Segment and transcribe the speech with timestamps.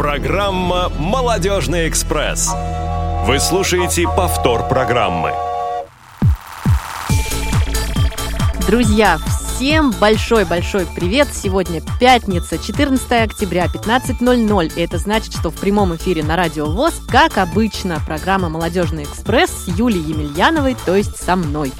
[0.00, 2.50] Программа «Молодежный экспресс».
[3.26, 5.30] Вы слушаете повтор программы.
[8.66, 11.28] Друзья, всем большой-большой привет!
[11.30, 14.72] Сегодня пятница, 14 октября, 15.00.
[14.74, 19.50] И это значит, что в прямом эфире на Радио ВОЗ, как обычно, программа «Молодежный экспресс»
[19.50, 21.72] с Юлией Емельяновой, то есть со мной.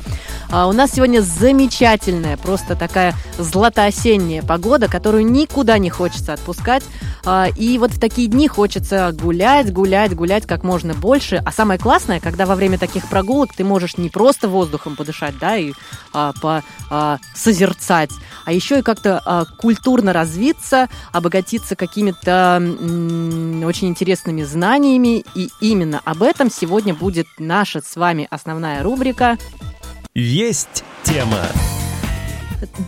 [0.53, 6.83] А у нас сегодня замечательная, просто такая златоосенняя погода, которую никуда не хочется отпускать.
[7.25, 11.41] А, и вот в такие дни хочется гулять, гулять, гулять как можно больше.
[11.45, 15.57] А самое классное, когда во время таких прогулок ты можешь не просто воздухом подышать, да,
[15.57, 15.73] и
[16.13, 18.11] а, по, а, созерцать,
[18.45, 25.25] а еще и как-то а, культурно развиться, обогатиться какими-то м- очень интересными знаниями.
[25.37, 29.39] И именно об этом сегодня будет наша с вами основная рубрика
[30.15, 31.47] есть тема.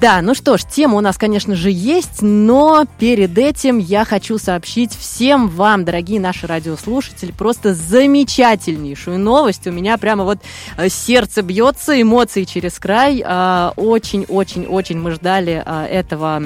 [0.03, 4.37] Да, ну что ж, тема у нас, конечно же, есть, но перед этим я хочу
[4.37, 9.67] сообщить всем вам, дорогие наши радиослушатели, просто замечательнейшую новость.
[9.67, 10.39] У меня прямо вот
[10.77, 13.23] э, сердце бьется, эмоции через край.
[13.25, 16.43] А, очень-очень-очень мы ждали а, этого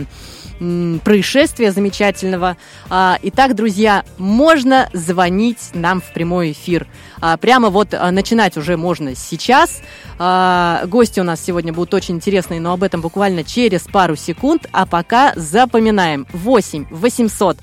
[0.59, 2.57] происшествия замечательного.
[2.89, 6.87] А, итак, друзья, можно звонить нам в прямой эфир.
[7.21, 9.83] А, прямо вот а, начинать уже можно сейчас.
[10.19, 14.67] Гости у нас сегодня будут очень интересные, но об этом буквально через пару секунд.
[14.73, 16.27] А пока запоминаем.
[16.33, 17.59] 8 800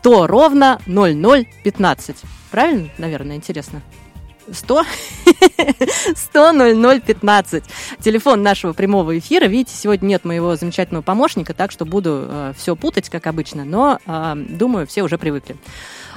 [0.00, 2.16] 100 ровно 0015.
[2.50, 3.82] Правильно, наверное, интересно?
[4.52, 4.84] 100
[6.16, 7.64] 100 00 15.
[8.00, 9.46] Телефон нашего прямого эфира.
[9.46, 13.98] Видите, сегодня нет моего замечательного помощника, так что буду э, все путать, как обычно, но
[14.06, 15.56] э, думаю, все уже привыкли.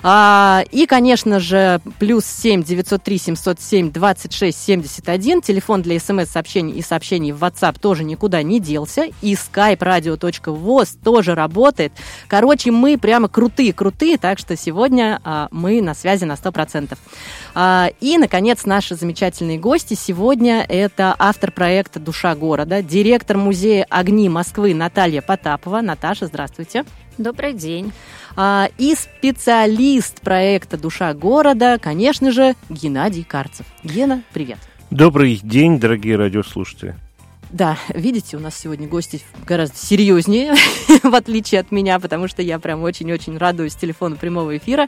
[0.03, 5.41] А, и, конечно же, плюс 7 903 707 26 71.
[5.41, 9.05] Телефон для смс-сообщений и сообщений в WhatsApp тоже никуда не делся.
[9.21, 11.93] И skype radio.voz тоже работает.
[12.27, 16.97] Короче, мы прямо крутые-крутые, так что сегодня а, мы на связи на 100%.
[17.53, 19.93] А, и, наконец, наши замечательные гости.
[19.93, 25.81] Сегодня это автор проекта «Душа города», директор музея «Огни Москвы» Наталья Потапова.
[25.81, 26.85] Наташа, здравствуйте.
[27.17, 27.91] Добрый день.
[28.35, 33.65] А, и специалист проекта «Душа города», конечно же, Геннадий Карцев.
[33.83, 34.57] Гена, привет.
[34.89, 36.95] Добрый день, дорогие радиослушатели.
[37.51, 40.55] Да, видите, у нас сегодня гости гораздо серьезнее,
[41.03, 44.87] в отличие от меня, потому что я прям очень-очень радуюсь телефону прямого эфира.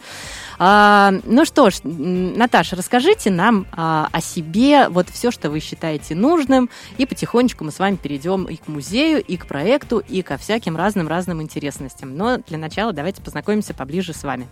[0.59, 6.16] А, ну что ж, Наташа, расскажите нам а, о себе, вот все, что вы считаете
[6.16, 10.38] нужным, и потихонечку мы с вами перейдем и к музею, и к проекту, и ко
[10.38, 12.16] всяким разным-разным интересностям.
[12.16, 14.47] Но для начала давайте познакомимся поближе с вами.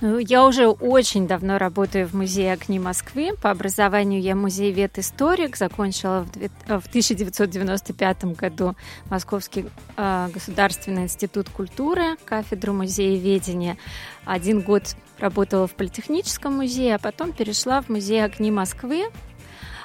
[0.00, 3.32] Ну, я уже очень давно работаю в Музее огни Москвы.
[3.42, 5.56] По образованию я музеевед-историк.
[5.56, 6.24] Закончила
[6.66, 8.76] в 1995 году
[9.10, 9.66] Московский
[9.96, 13.76] э, государственный институт культуры, кафедру музееведения.
[14.24, 19.06] Один год работала в Политехническом музее, а потом перешла в Музей огни Москвы.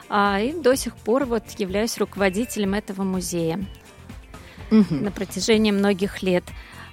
[0.10, 3.66] А, и до сих пор вот являюсь руководителем этого музея
[4.70, 4.94] угу.
[4.94, 6.44] на протяжении многих лет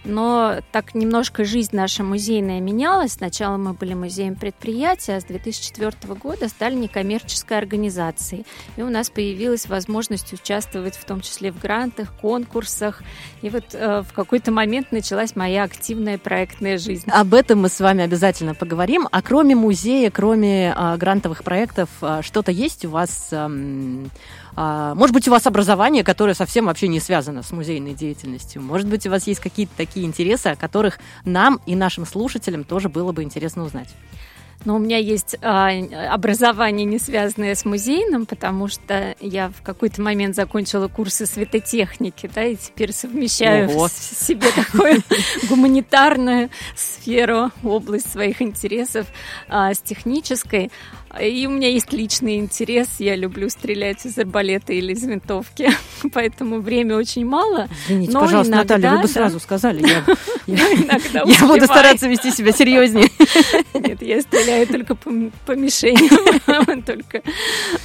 [0.05, 3.13] но так немножко жизнь наша музейная менялась.
[3.13, 8.47] Сначала мы были музеем предприятия, а с 2004 года стали некоммерческой организацией.
[8.77, 13.03] И у нас появилась возможность участвовать в том числе в грантах, конкурсах.
[13.43, 17.11] И вот э, в какой-то момент началась моя активная проектная жизнь.
[17.11, 19.07] Об этом мы с вами обязательно поговорим.
[19.11, 23.29] А кроме музея, кроме э, грантовых проектов, э, что-то есть у вас...
[23.33, 23.49] Э,
[24.63, 28.61] а, может быть, у вас образование, которое совсем вообще не связано с музейной деятельностью.
[28.61, 32.91] Может быть, у вас есть какие-то такие интересы, о которых нам и нашим слушателям тоже
[32.91, 33.89] было бы интересно узнать.
[34.67, 35.71] Но у меня есть а,
[36.13, 42.45] образование, не связанное с музейным, потому что я в какой-то момент закончила курсы светотехники, да,
[42.45, 43.89] и теперь совмещаю Ого.
[43.89, 45.03] в себе такую
[45.49, 49.07] гуманитарную сферу, область своих интересов
[49.49, 50.71] а, с технической.
[51.19, 52.89] И у меня есть личный интерес.
[53.01, 55.71] Я люблю стрелять из арбалета или из винтовки.
[56.13, 57.69] Поэтому время очень мало.
[57.87, 59.13] Извините, но пожалуйста, иногда, Наталья, вы бы да.
[59.13, 59.85] сразу сказали.
[60.47, 63.09] Я, буду стараться вести себя серьезнее.
[63.75, 66.83] Нет, я стреляю только по, мишеням.
[66.83, 67.23] Только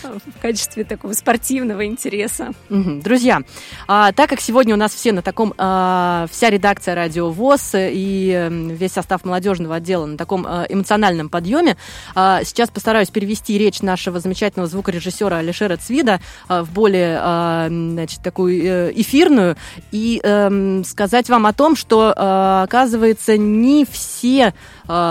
[0.04, 2.52] в качестве такого спортивного интереса.
[2.70, 3.42] Друзья,
[3.88, 5.54] а, так как сегодня у нас все на таком...
[5.58, 11.78] А, вся редакция Радио ВОЗ и весь состав молодежного отдела на таком а, эмоциональном подъеме,
[12.14, 16.20] сейчас постараюсь перевести речь нашего замечательного звукорежиссера Алишера Цвида
[16.50, 19.56] э, в более э, значит, такую э, эфирную
[19.92, 24.54] и э, сказать вам о том, что, э, оказывается, не все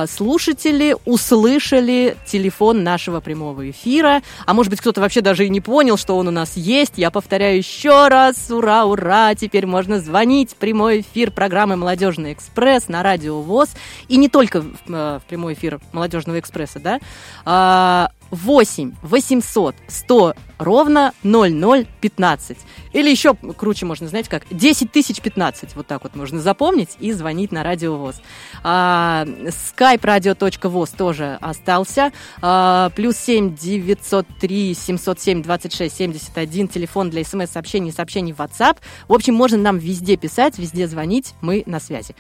[0.07, 5.97] слушатели услышали телефон нашего прямого эфира, а может быть, кто-то вообще даже и не понял,
[5.97, 6.93] что он у нас есть.
[6.95, 10.55] Я повторяю еще раз, ура, ура, теперь можно звонить.
[10.55, 13.71] Прямой эфир программы «Молодежный экспресс» на радио ВОЗ.
[14.07, 17.01] И не только в, в прямой эфир «Молодежного экспресса», да,
[17.45, 17.94] а,
[18.31, 22.59] 8 800 100 ровно 0015.
[22.93, 25.77] Или еще круче можно, знаете как, 10 тысяч 15.
[25.77, 28.21] Вот так вот можно запомнить и звонить на Радио ВОЗ.
[28.63, 32.13] А, skype radio.voz тоже остался.
[32.41, 36.69] А, плюс 7 903 707 26 71.
[36.69, 38.79] Телефон для смс-сообщений и сообщений в WhatsApp.
[39.09, 41.35] В общем, можно нам везде писать, везде звонить.
[41.41, 42.15] Мы на связи.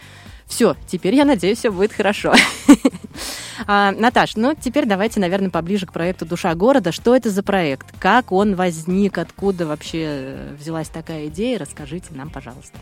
[0.46, 2.34] Все, теперь, я надеюсь, все будет хорошо.
[3.66, 6.92] а, Наташ, ну теперь давайте, наверное, поближе к проекту «Душа города».
[6.92, 7.86] Что это за проект?
[7.98, 9.18] Как он возник?
[9.18, 11.58] Откуда вообще э, взялась такая идея?
[11.58, 12.78] Расскажите нам, пожалуйста.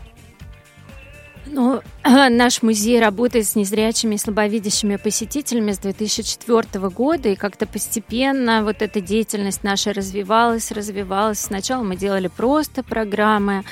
[1.45, 8.63] Ну, наш музей работает с незрячими и слабовидящими посетителями с 2004 года, и как-то постепенно
[8.63, 11.39] вот эта деятельность наша развивалась, развивалась.
[11.39, 13.63] Сначала мы делали просто программы,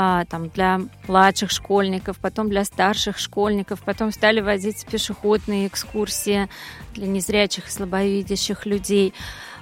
[0.00, 6.48] а, там, для младших школьников, потом для старших школьников, потом стали возить пешеходные экскурсии
[6.94, 9.12] для незрячих и слабовидящих людей.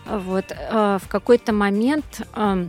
[0.04, 0.44] Вот.
[0.52, 2.66] А, в какой-то момент а,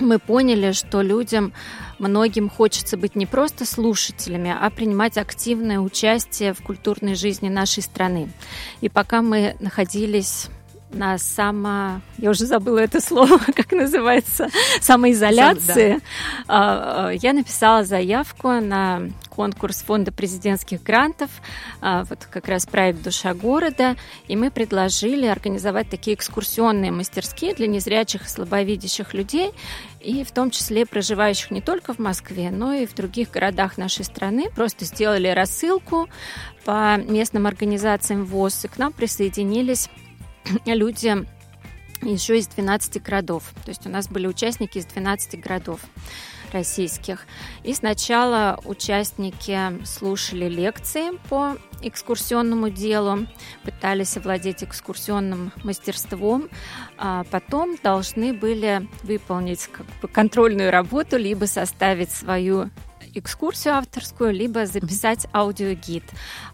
[0.00, 1.52] мы поняли, что людям,
[2.00, 8.28] многим хочется быть не просто слушателями, а принимать активное участие в культурной жизни нашей страны.
[8.80, 10.48] И пока мы находились
[10.94, 12.00] на само...
[12.18, 14.48] Я уже забыла это слово, как называется,
[14.80, 16.00] самоизоляции.
[16.46, 17.10] Сам, да.
[17.12, 21.30] Я написала заявку на конкурс Фонда президентских грантов,
[21.80, 23.96] а, вот как раз проект «Душа города»,
[24.28, 29.52] и мы предложили организовать такие экскурсионные мастерские для незрячих и слабовидящих людей,
[30.00, 34.04] и в том числе проживающих не только в Москве, но и в других городах нашей
[34.04, 34.50] страны.
[34.54, 36.08] Просто сделали рассылку
[36.64, 39.88] по местным организациям ВОЗ, и к нам присоединились
[40.66, 41.26] люди
[42.02, 43.44] еще из 12 городов.
[43.64, 45.80] То есть у нас были участники из 12 городов
[46.52, 47.26] российских.
[47.62, 53.26] И сначала участники слушали лекции по экскурсионному делу,
[53.64, 56.48] пытались овладеть экскурсионным мастерством,
[56.98, 62.70] а потом должны были выполнить как бы контрольную работу, либо составить свою
[63.14, 66.04] экскурсию авторскую, либо записать аудиогид.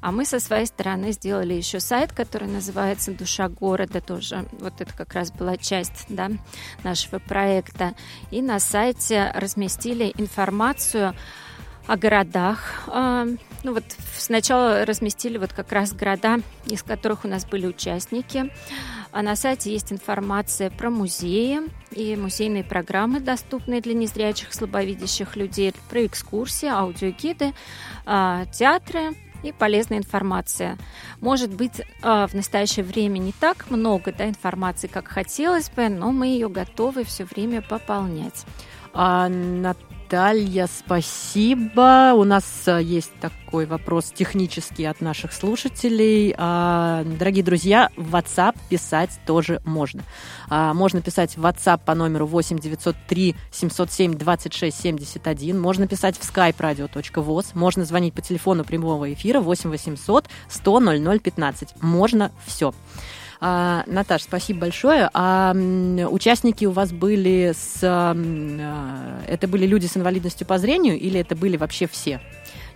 [0.00, 4.92] А мы со своей стороны сделали еще сайт, который называется «Душа города», тоже вот это
[4.92, 6.30] как раз была часть да,
[6.84, 7.94] нашего проекта.
[8.30, 11.14] И на сайте разместили информацию
[11.86, 12.88] о городах.
[13.64, 13.84] Ну вот
[14.16, 18.52] сначала разместили вот как раз города, из которых у нас были участники.
[19.10, 21.60] А на сайте есть информация про музеи
[21.90, 27.54] и музейные программы, доступные для незрячих, слабовидящих людей, про экскурсии, аудиогиды,
[28.04, 30.76] а, театры, и полезная информация.
[31.20, 36.10] Может быть, а, в настоящее время не так много да, информации, как хотелось бы, но
[36.10, 38.44] мы ее готовы все время пополнять.
[38.92, 39.28] А,
[40.10, 42.14] Наталья, спасибо.
[42.16, 46.34] У нас э, есть такой вопрос технический от наших слушателей.
[46.38, 50.02] А, дорогие друзья, в WhatsApp писать тоже можно.
[50.48, 55.60] А, можно писать в WhatsApp по номеру 8 903 707 26 71.
[55.60, 57.48] Можно писать в skype radio.voz.
[57.52, 61.82] Можно звонить по телефону прямого эфира 8 800 100 00 15.
[61.82, 62.72] Можно все.
[63.40, 65.10] А, Наташ, спасибо большое.
[65.14, 65.54] А
[66.10, 67.80] участники у вас были с...
[67.82, 68.16] А,
[69.26, 72.20] это были люди с инвалидностью по зрению или это были вообще все?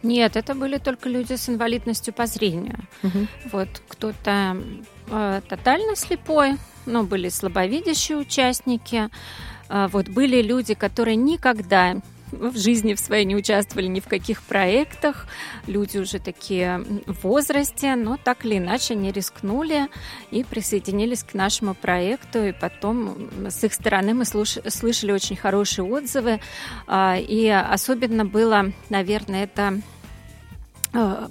[0.03, 2.79] Нет, это были только люди с инвалидностью по зрению.
[3.03, 3.27] Угу.
[3.53, 4.57] Вот кто-то
[5.09, 9.09] э, тотально слепой, но были слабовидящие участники.
[9.69, 11.97] Э, вот были люди, которые никогда
[12.33, 15.27] в жизни в своей не участвовали ни в каких проектах,
[15.67, 19.89] люди уже такие в возрасте, но так или иначе не рискнули
[20.31, 26.41] и присоединились к нашему проекту, и потом с их стороны мы слышали очень хорошие отзывы,
[26.87, 29.81] а, и особенно было, наверное, это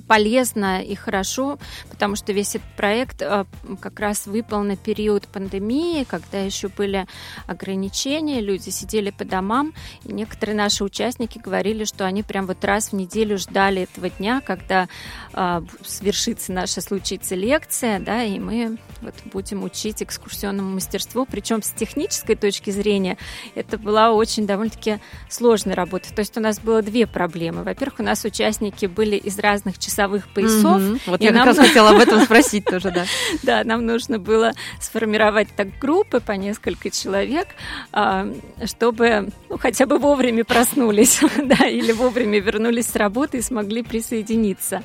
[0.07, 3.45] полезно и хорошо, потому что весь этот проект э,
[3.79, 7.05] как раз выпал на период пандемии, когда еще были
[7.45, 12.91] ограничения, люди сидели по домам, и некоторые наши участники говорили, что они прям вот раз
[12.91, 14.87] в неделю ждали этого дня, когда
[15.33, 21.69] э, свершится наша случится лекция, да, и мы вот будем учить экскурсионному мастерству, причем с
[21.69, 23.17] технической точки зрения
[23.53, 24.99] это была очень довольно-таки
[25.29, 26.13] сложная работа.
[26.13, 27.63] То есть у нас было две проблемы.
[27.63, 30.81] Во-первых, у нас участники были из разных разных часовых поясов.
[30.81, 30.99] Угу.
[31.07, 33.05] Вот я как раз хотела об этом спросить тоже, да.
[33.43, 37.47] Да, нам нужно было сформировать так группы по несколько человек,
[37.91, 38.27] а,
[38.65, 44.83] чтобы ну, хотя бы вовремя проснулись, да, или вовремя вернулись с работы и смогли присоединиться.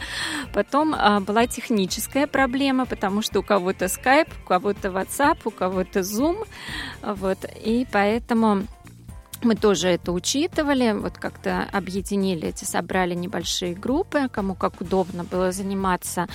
[0.52, 6.00] Потом а, была техническая проблема, потому что у кого-то Skype, у кого-то WhatsApp, у кого-то
[6.00, 6.46] Zoom,
[7.02, 8.66] вот, и поэтому
[9.42, 15.52] мы тоже это учитывали, вот как-то объединили эти, собрали небольшие группы, кому как удобно было
[15.52, 16.26] заниматься.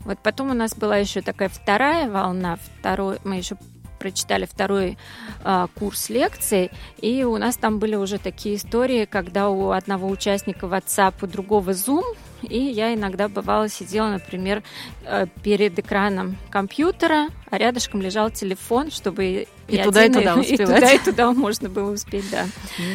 [0.00, 3.56] Вот потом у нас была еще такая вторая волна, второй, мы еще
[3.98, 4.96] прочитали второй
[5.44, 10.66] э, курс лекций, и у нас там были уже такие истории, когда у одного участника
[10.66, 14.62] WhatsApp, у другого Zoom, и я иногда бывала сидела, например,
[15.04, 20.60] э, перед экраном компьютера, а рядышком лежал телефон, чтобы и, и туда, и туда успевать.
[20.60, 22.46] И туда, и туда можно было успеть, да,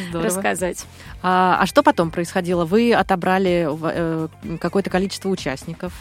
[0.08, 0.26] Здорово.
[0.26, 0.86] рассказать.
[1.22, 2.64] А, а что потом происходило?
[2.64, 4.28] Вы отобрали э,
[4.60, 5.92] какое-то количество участников?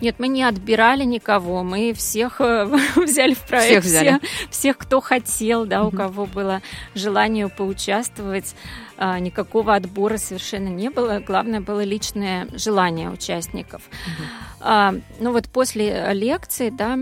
[0.00, 2.64] Нет, мы не отбирали никого, мы всех э,
[2.96, 4.18] взяли в проект, всех, взяли.
[4.18, 6.62] Всех, всех, кто хотел, да, у кого было
[6.94, 8.54] желание поучаствовать.
[8.96, 11.20] А, никакого отбора совершенно не было.
[11.20, 13.82] Главное было личное желание участников.
[14.60, 16.98] А, ну вот после лекции, да,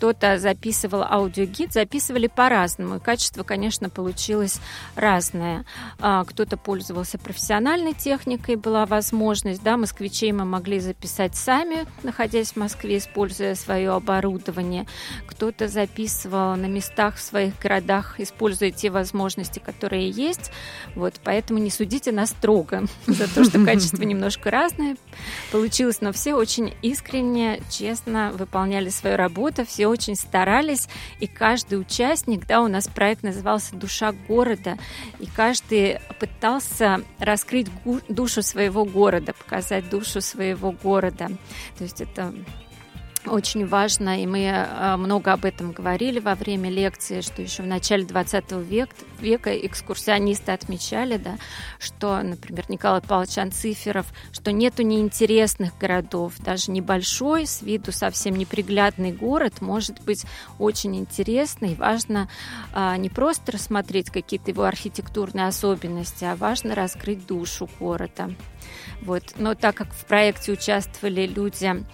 [0.00, 2.96] кто-то записывал аудиогид, записывали по-разному.
[2.96, 4.58] И качество, конечно, получилось
[4.96, 5.66] разное.
[5.98, 12.56] А, кто-то пользовался профессиональной техникой, была возможность, да, москвичей мы могли записать сами, находясь в
[12.56, 14.86] Москве, используя свое оборудование.
[15.26, 20.50] Кто-то записывал на местах в своих городах, используя те возможности, которые есть.
[20.94, 24.96] Вот, поэтому не судите нас строго за то, что качество немножко разное
[25.52, 32.46] получилось, но все очень искренне, честно выполняли свою работу, все очень старались, и каждый участник,
[32.46, 34.78] да, у нас проект назывался «Душа города»,
[35.18, 37.68] и каждый пытался раскрыть
[38.08, 41.28] душу своего города, показать душу своего города.
[41.76, 42.32] То есть это
[43.26, 47.66] очень важно, и мы э, много об этом говорили во время лекции, что еще в
[47.66, 51.36] начале 20 века, века экскурсионисты отмечали, да,
[51.78, 59.12] что, например, Николай Павлович Анциферов, что нету неинтересных городов, даже небольшой, с виду совсем неприглядный
[59.12, 60.24] город может быть
[60.58, 61.74] очень интересный.
[61.74, 62.28] Важно
[62.72, 68.30] а, не просто рассмотреть какие-то его архитектурные особенности, а важно раскрыть душу города.
[69.02, 69.22] Вот.
[69.36, 71.84] Но так как в проекте участвовали люди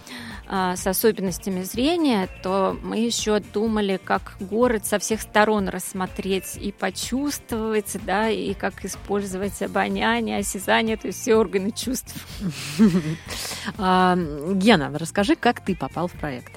[0.49, 7.97] с особенностями зрения, то мы еще думали, как город со всех сторон рассмотреть и почувствовать,
[8.05, 12.15] да, и как использовать обоняние, осязание, то есть все органы чувств.
[13.77, 14.17] А,
[14.53, 16.51] Гена, расскажи, как ты попал в проект?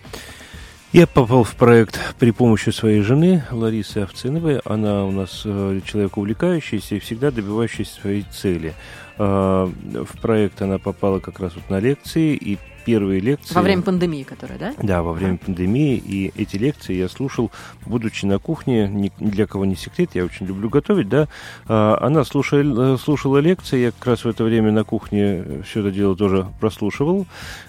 [0.92, 4.58] Я попал в проект при помощи своей жены Ларисы Овциновой.
[4.64, 8.74] Она у нас э, человек увлекающийся и всегда добивающийся своей цели.
[9.16, 13.54] А, в проект она попала как раз вот на лекции, и первые лекции...
[13.54, 14.74] Во время пандемии, которая, да?
[14.82, 17.50] Да, во время пандемии, и эти лекции я слушал,
[17.86, 21.28] будучи на кухне, ни для кого не секрет, я очень люблю готовить, да,
[21.66, 25.90] а, она слушала, слушала лекции, я как раз в это время на кухне все это
[25.90, 27.26] дело тоже прослушивал.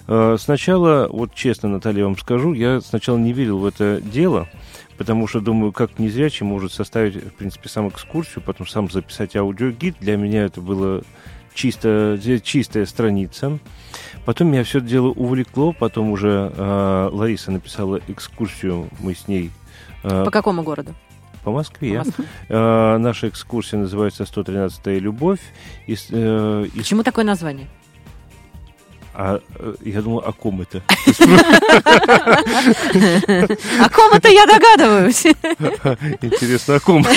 [0.08, 4.48] А, сначала, вот честно, Наталья, вам скажу, я сначала не верил в это дело,
[4.96, 9.96] потому что думаю, как незрячий может составить, в принципе, сам экскурсию, потом сам записать аудиогид.
[10.00, 11.02] Для меня это было
[11.54, 13.58] чисто, чистая страница.
[14.24, 19.50] Потом меня все это дело увлекло, потом уже э, Лариса написала экскурсию, мы с ней...
[20.04, 20.94] Э, По какому городу?
[21.42, 21.98] По Москве.
[21.98, 22.24] По Москве.
[22.48, 25.40] Э, наша экскурсия называется «113-я любовь».
[25.88, 26.78] И, э, и...
[26.78, 27.66] Почему такое название?
[29.14, 30.82] А э, я думал, о ком это?
[33.80, 35.26] О ком это я догадываюсь.
[36.22, 37.04] Интересно, о ком?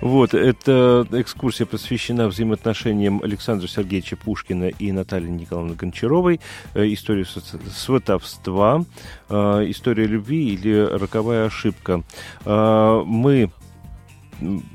[0.00, 6.40] Вот, эта экскурсия посвящена взаимоотношениям Александра Сергеевича Пушкина и Натальи Николаевны Гончаровой,
[6.74, 8.84] э, историю сватовства,
[9.28, 9.34] э,
[9.68, 12.02] история любви или роковая ошибка.
[12.44, 13.50] Мы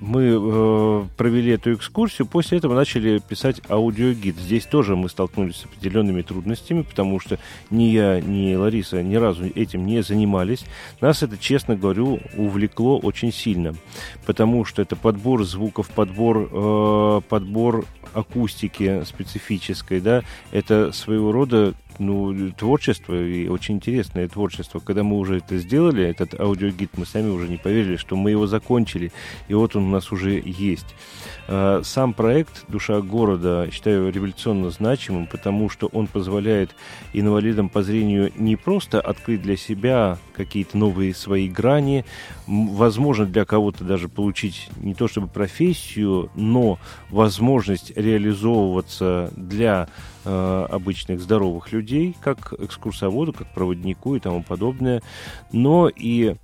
[0.01, 4.37] мы э, провели эту экскурсию, после этого начали писать аудиогид.
[4.37, 9.45] Здесь тоже мы столкнулись с определенными трудностями, потому что ни я, ни Лариса ни разу
[9.45, 10.65] этим не занимались.
[11.01, 13.75] Нас это, честно говорю, увлекло очень сильно,
[14.25, 22.51] потому что это подбор звуков, подбор, э, подбор акустики специфической, да, это своего рода ну,
[22.51, 24.79] творчество и очень интересное творчество.
[24.79, 28.47] Когда мы уже это сделали, этот аудиогид, мы сами уже не поверили, что мы его
[28.47, 29.11] закончили,
[29.47, 30.95] и вот он у нас уже есть.
[31.47, 36.71] А, сам проект «Душа города» считаю революционно значимым, потому что он позволяет
[37.13, 42.05] инвалидам по зрению не просто открыть для себя какие-то новые свои грани,
[42.47, 49.89] возможно для кого-то даже получить не то чтобы профессию, но возможность реализовываться для
[50.27, 55.01] обычных здоровых людей, как экскурсоводу, как проводнику и тому подобное.
[55.51, 56.35] Но и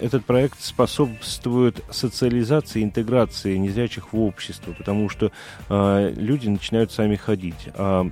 [0.00, 5.32] этот проект способствует социализации, интеграции незрячих в общество, потому что
[5.68, 7.68] э, люди начинают сами ходить.
[7.74, 8.10] А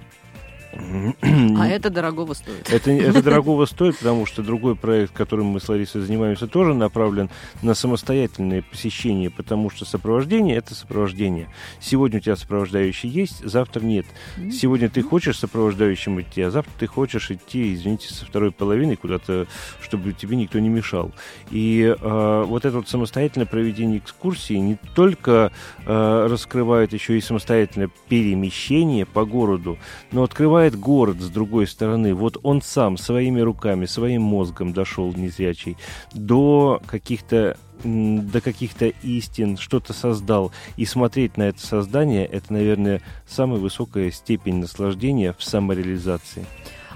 [0.73, 2.71] а это дорогого стоит.
[2.71, 7.29] Это, это дорогого стоит, потому что другой проект, которым мы с Ларисой занимаемся, тоже направлен
[7.63, 11.49] на самостоятельное посещение, потому что сопровождение– это сопровождение.
[11.81, 14.07] Сегодня у тебя сопровождающий есть, завтра нет.
[14.53, 19.47] Сегодня ты хочешь сопровождающим идти, а завтра ты хочешь идти, извините, со второй половиной куда-то,
[19.81, 21.13] чтобы тебе никто не мешал.
[21.51, 25.51] И э, вот это вот самостоятельное проведение экскурсии не только
[25.85, 29.79] э, раскрывает еще и самостоятельное перемещение по городу,
[30.13, 32.15] но открывает открывает город с другой стороны.
[32.15, 35.77] Вот он сам своими руками, своим мозгом дошел незрячий
[36.13, 40.53] до каких-то до каких-то истин, что-то создал.
[40.77, 46.45] И смотреть на это создание, это, наверное, самая высокая степень наслаждения в самореализации.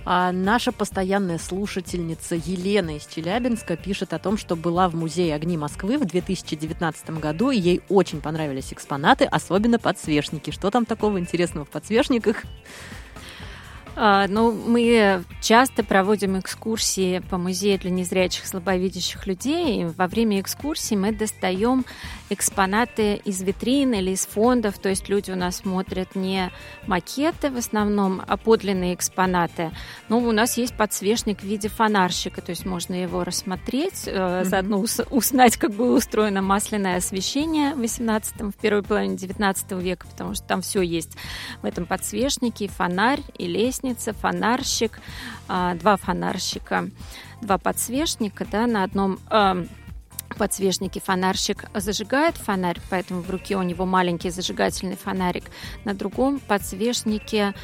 [0.04, 5.56] А наша постоянная слушательница Елена из Челябинска пишет о том, что была в Музее огни
[5.56, 10.50] Москвы в 2019 году, и ей очень понравились экспонаты, особенно подсвечники.
[10.50, 12.42] Что там такого интересного в подсвечниках?
[13.96, 19.82] А, ну, мы часто проводим экскурсии по музею для незрячих слабовидящих людей.
[19.82, 21.84] И во время экскурсии мы достаем
[22.30, 24.78] экспонаты из витрин или из фондов.
[24.78, 26.50] То есть люди у нас смотрят не
[26.86, 29.70] макеты в основном, а подлинные экспонаты.
[30.08, 34.44] Но у нас есть подсвечник в виде фонарщика, то есть можно его рассмотреть, mm-hmm.
[34.44, 40.34] заодно узнать, как было устроено масляное освещение в 18 в первой половине 19 века, потому
[40.34, 41.16] что там все есть
[41.62, 45.00] в этом подсвечнике, и фонарь, и лестница фонарщик,
[45.48, 46.90] а, два фонарщика,
[47.40, 49.64] два подсвечника, да, на одном а,
[50.36, 55.44] подсвечнике фонарщик зажигает фонарь, поэтому в руке у него маленький зажигательный фонарик.
[55.84, 57.54] На другом подсвечнике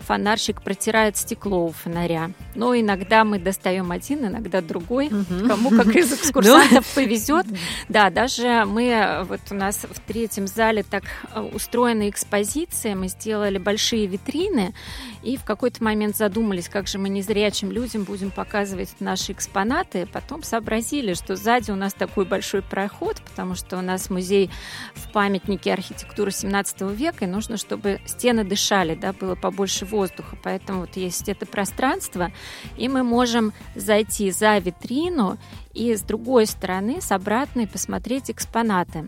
[0.00, 2.30] фонарщик протирает стекло у фонаря.
[2.54, 5.06] Но иногда мы достаем один, иногда другой.
[5.06, 5.48] Угу.
[5.48, 7.02] Кому как из экскурсантов ну.
[7.02, 7.46] повезет.
[7.88, 11.04] Да, даже мы вот у нас в третьем зале так
[11.34, 14.74] э, устроена экспозиция, мы сделали большие витрины
[15.22, 20.06] и в какой-то момент задумались, как же мы незрячим людям будем показывать наши экспонаты.
[20.12, 24.50] Потом сообразили, что сзади у нас такой большой проход, потому что у нас музей
[24.94, 30.36] в памятнике архитектуры 17 века, и нужно, чтобы стены дышали, да, было побольше воздуха.
[30.42, 32.32] Поэтому вот есть это пространство,
[32.76, 35.38] и мы можем зайти за витрину
[35.74, 39.06] и с другой стороны, с обратной, посмотреть экспонаты.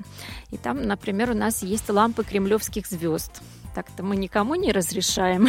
[0.50, 3.42] И там, например, у нас есть лампы кремлевских звезд
[3.74, 5.48] так-то мы никому не разрешаем.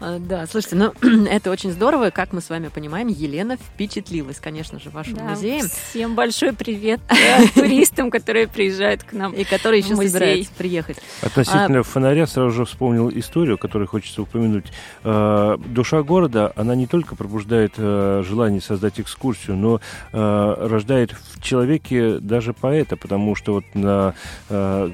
[0.00, 0.92] Да, слушайте, ну
[1.28, 5.66] это очень здорово, как мы с вами понимаем, Елена впечатлилась, конечно же, вашим музеем.
[5.90, 7.00] Всем большой привет
[7.54, 10.98] туристам, которые приезжают к нам И которые еще собираются приехать.
[11.20, 14.66] Относительно а, фонаря сразу же вспомнил историю, которую хочется упомянуть.
[15.04, 19.80] А, душа города, она не только пробуждает желание создать экскурсию, но
[20.12, 24.14] рождает в человеке даже поэта, потому что вот на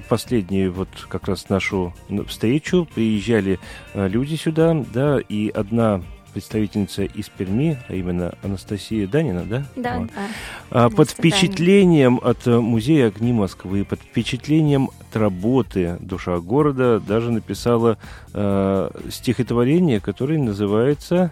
[0.09, 1.93] последнем последнюю вот как раз нашу
[2.27, 3.59] встречу приезжали
[3.95, 9.65] э, люди сюда, да, и одна представительница из Перми, а именно Анастасия Данина, да?
[9.77, 10.09] Да, вот.
[10.09, 10.29] да.
[10.71, 17.31] А, под впечатлением от э, музея огни Москвы, под впечатлением от работы «Душа города» даже
[17.31, 17.99] написала
[18.33, 21.31] э, стихотворение, которое называется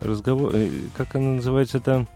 [0.00, 2.06] разговор, э, как оно называется там?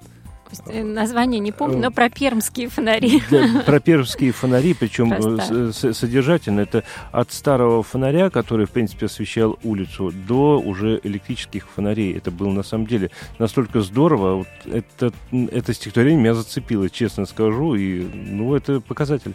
[0.66, 3.22] Э, название не помню, но про пермские фонари.
[3.30, 6.60] Да, про пермские фонари, причем э, содержательно.
[6.60, 12.16] Это от старого фонаря, который, в принципе, освещал улицу, до уже электрических фонарей.
[12.16, 14.36] Это было, на самом деле, настолько здорово.
[14.36, 17.74] Вот это, это стихотворение меня зацепило, честно скажу.
[17.74, 19.34] И, ну, это показатель.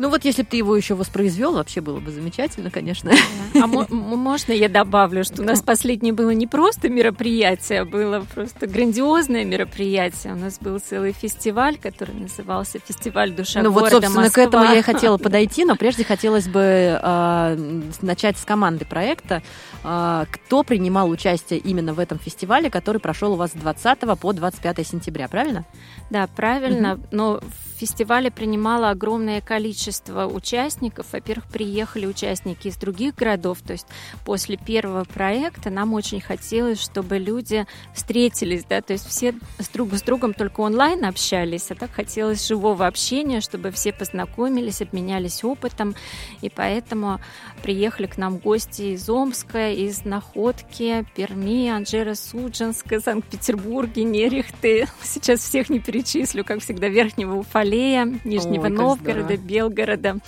[0.00, 3.12] Ну вот если бы ты его еще воспроизвел, вообще было бы замечательно, конечно.
[3.54, 8.66] А можно я добавлю, что у нас последнее было не просто мероприятие, а было просто
[8.66, 10.32] грандиозное мероприятие.
[10.32, 14.78] У нас был целый фестиваль, который назывался «Фестиваль душа Ну вот, собственно, к этому я
[14.78, 19.42] и хотела подойти, но прежде хотелось бы э, начать с команды проекта.
[19.84, 24.32] Э, кто принимал участие именно в этом фестивале, который прошел у вас с 20 по
[24.32, 25.66] 25 сентября, правильно?
[26.08, 26.98] Да, правильно.
[27.10, 31.06] Но в фестивале принимало огромное количество участников.
[31.12, 33.62] Во-первых, приехали участники из других городов.
[33.66, 33.86] То есть
[34.26, 39.94] после первого проекта нам очень хотелось, чтобы люди встретились, да, то есть все с друг
[39.94, 45.94] с другом только онлайн общались, а так хотелось живого общения, чтобы все познакомились, обменялись опытом.
[46.42, 47.18] И поэтому
[47.62, 54.86] приехали к нам гости из Омска, из Находки, Перми, Анжера Судженска, Санкт-Петербурге, Нерехты.
[55.02, 59.36] Сейчас всех не перечислю, как всегда, Верхнего Уфаля Мавзолея, Нижнего Ой, Новгорода.
[59.36, 60.18] Белгорода.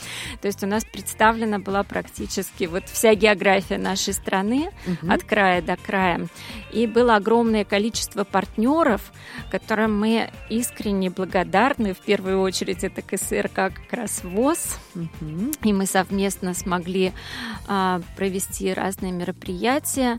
[0.41, 5.11] То есть у нас представлена была практически вот вся география нашей страны Мгм.
[5.11, 6.29] от края до края.
[6.73, 9.13] И было огромное количество партнеров,
[9.51, 11.95] которым мы искренне благодарны.
[11.95, 14.79] В первую очередь это КСРК как раз ВОЗ.
[14.95, 15.53] Мгм.
[15.63, 17.13] И мы совместно смогли
[17.67, 20.19] а, провести разные мероприятия.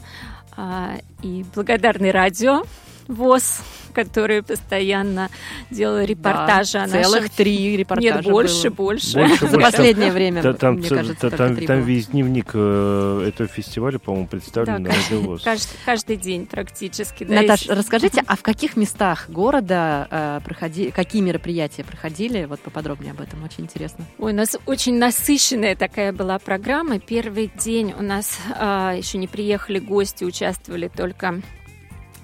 [0.55, 2.63] А, и благодарны радио
[3.07, 3.61] ВОЗ,
[3.93, 5.29] которые постоянно
[5.69, 7.29] делали репортажи Да, о целых нашем...
[7.35, 8.75] три репортажа Нет, больше, было.
[8.87, 9.13] больше.
[9.17, 13.47] Больше, За последнее время, Та- Там, мне ц- кажется, там, там весь дневник э, этого
[13.47, 15.41] фестиваля, по-моему, Да, представлен на каждый, радиовоз.
[15.43, 17.23] каждый, каждый день практически.
[17.23, 22.45] да, Наташ, если- расскажите, а в каких местах города э, проходи, какие мероприятия проходили?
[22.45, 24.05] Вот поподробнее об этом, очень интересно.
[24.17, 26.99] Ой, у нас очень насыщенная такая была программа.
[26.99, 31.41] Первый день у нас а, еще не приехали гости, участвовали только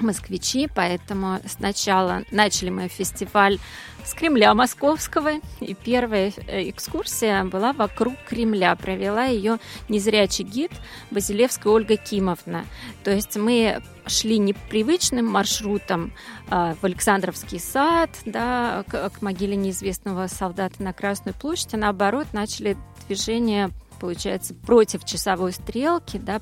[0.02, 3.60] москвичи, поэтому сначала начали мы фестиваль
[4.06, 8.76] с Кремля Московского, и первая э, экскурсия была вокруг Кремля.
[8.76, 10.72] Провела ее незрячий гид
[11.12, 12.66] Базилевская Ольга Кимовна.
[13.04, 16.14] То есть мы шли непривычным маршрутом
[16.50, 22.28] а, в Александровский сад, да, к, к могиле неизвестного солдата на Красную площадь, а наоборот
[22.34, 22.76] начали
[23.08, 26.42] движение получается, против часовой стрелки, да,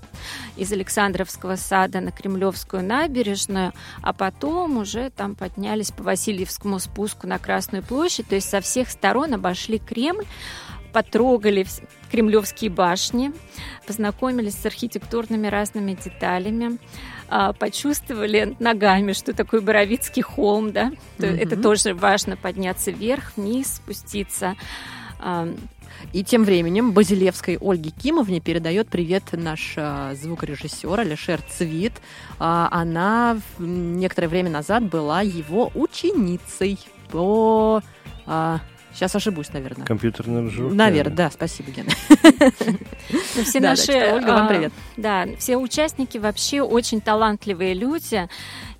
[0.55, 7.39] из Александровского сада на Кремлевскую набережную, а потом уже там поднялись по Васильевскому спуску на
[7.39, 10.25] Красную площадь, то есть со всех сторон обошли Кремль,
[10.93, 13.31] потрогали вс- кремлевские башни,
[13.85, 16.77] познакомились с архитектурными разными деталями,
[17.29, 20.85] а, почувствовали ногами, что такое Боровицкий холм, да,
[21.17, 21.35] Мгм.
[21.35, 24.55] это тоже важно подняться вверх, вниз, спуститься.
[26.13, 31.93] И тем временем Базилевской Ольге Кимовне передает привет наш а, звукорежиссер Алишер Цвит.
[32.39, 37.81] А, она некоторое время назад была его ученицей по...
[38.25, 38.59] а,
[38.93, 39.85] сейчас ошибусь, наверное.
[39.85, 40.75] Компьютерная аранжировка.
[40.75, 41.89] Наверное, да, спасибо, Гена.
[43.35, 44.73] Ну, все Да, наши, Ольга, вам а, привет.
[44.95, 48.27] Да, все участники вообще очень талантливые люди.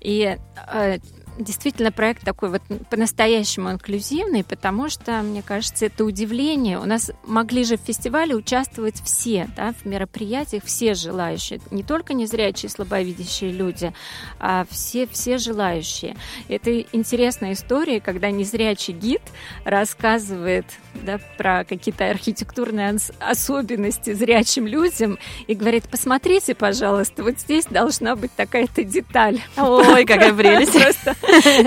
[0.00, 0.36] И
[0.72, 0.98] э,
[1.38, 6.78] действительно проект такой вот по-настоящему инклюзивный, потому что, мне кажется, это удивление.
[6.78, 11.60] У нас могли же в фестивале участвовать все, да, в мероприятиях все желающие.
[11.70, 13.92] Не только незрячие, слабовидящие люди,
[14.38, 16.16] а все, все желающие.
[16.48, 19.22] Это интересная история, когда незрячий гид
[19.64, 20.66] рассказывает
[21.02, 28.16] да, про какие-то архитектурные ос- особенности зрячим людям и говорит, посмотрите, пожалуйста, вот здесь должна
[28.16, 29.40] быть такая-то деталь.
[29.56, 30.72] Ой, какая прелесть.
[30.72, 31.14] Просто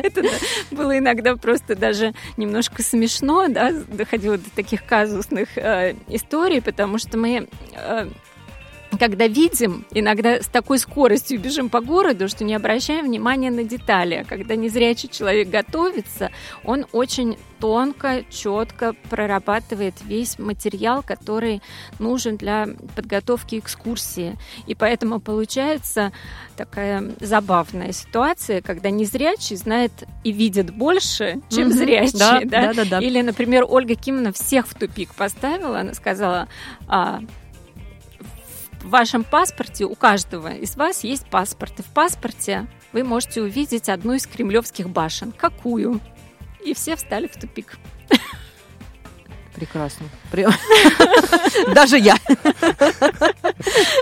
[0.04, 0.24] это
[0.72, 7.18] было иногда просто даже немножко смешно, да, доходило до таких казусных э, историй, потому что
[7.18, 8.08] мы э,
[9.00, 14.26] когда видим, иногда с такой скоростью бежим по городу, что не обращаем внимания на детали.
[14.28, 16.32] Когда незрячий человек готовится,
[16.64, 21.62] он очень тонко, четко прорабатывает весь материал, который
[22.00, 24.38] нужен для подготовки экскурсии.
[24.66, 26.12] И поэтому получается
[26.58, 29.92] такая забавная ситуация, когда незрячий знает
[30.24, 31.78] и видит больше, чем Мгм.
[31.78, 32.20] зрячий.
[32.20, 32.68] Да, да?
[32.68, 33.00] да, да, да.
[33.00, 35.80] Или, например, Ольга Кимовна всех в тупик поставила.
[35.80, 36.48] Она сказала,
[36.88, 37.22] а,
[38.84, 41.80] в вашем паспорте, у каждого из вас есть паспорт.
[41.80, 45.32] И в паспорте вы можете увидеть одну из кремлевских башен.
[45.32, 46.00] Какую?
[46.64, 47.78] И все встали в тупик.
[49.56, 50.08] Прекрасно.
[51.76, 52.16] Даже я.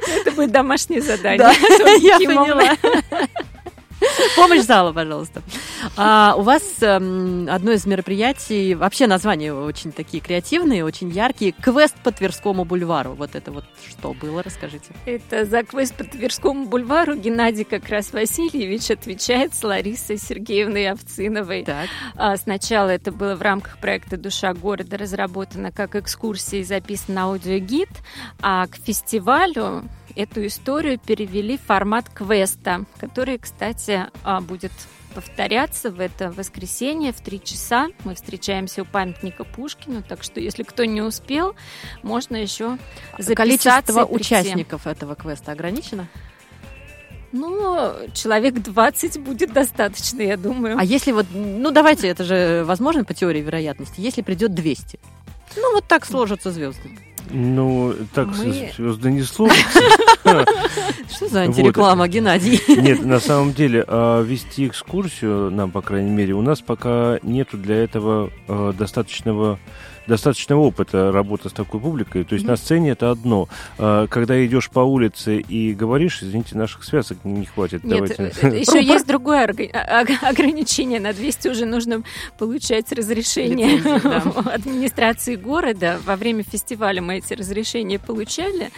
[0.07, 1.51] Это будет домашнее задание.
[1.99, 2.77] Я поняла.
[4.35, 5.41] Помощь зала, пожалуйста.
[5.97, 11.51] А, у вас эм, одно из мероприятий, вообще названия очень такие креативные, очень яркие.
[11.51, 13.13] Квест по Тверскому бульвару.
[13.13, 14.93] Вот это вот что было, расскажите.
[15.05, 21.63] Это за квест по Тверскому бульвару Геннадий как раз Васильевич отвечает с Ларисой Сергеевной Овциновой.
[21.65, 21.89] Так.
[22.15, 27.89] А, Сначала это было в рамках проекта «Душа города» разработано как экскурсия и записан аудиогид,
[28.41, 29.83] а к фестивалю
[30.15, 34.71] эту историю перевели в формат квеста, который, кстати, а, будет
[35.13, 37.87] повторяться в это воскресенье в три часа.
[38.03, 41.55] Мы встречаемся у памятника Пушкину, так что если кто не успел,
[42.03, 42.77] можно еще
[43.17, 46.07] записаться Количество участников этого квеста ограничено?
[47.31, 50.77] Ну, человек 20 будет достаточно, я думаю.
[50.79, 54.99] А если вот, ну давайте, это же возможно по теории вероятности, если придет 200?
[55.55, 56.89] Ну вот так сложатся звезды.
[57.29, 58.83] Ну, так Мы- сложатся.
[61.09, 62.61] Что за антиреклама, Геннадий?
[62.67, 67.57] Нет, на самом деле, а, вести экскурсию нам, по крайней мере, у нас пока нету
[67.57, 68.73] для этого а,
[70.09, 72.23] достаточного достаточно опыта работы с такой публикой.
[72.23, 72.49] То есть mm-hmm.
[72.49, 73.49] на сцене это одно.
[73.77, 77.83] А, когда идешь по улице и говоришь, извините, наших связок не хватит.
[77.83, 78.33] Нет, Давайте.
[78.41, 80.99] Э, еще есть другое а, ограничение.
[80.99, 82.03] На 200 уже нужно
[82.37, 83.81] получать разрешение
[84.53, 85.99] администрации города.
[86.05, 88.71] Во время фестиваля мы эти разрешения получали.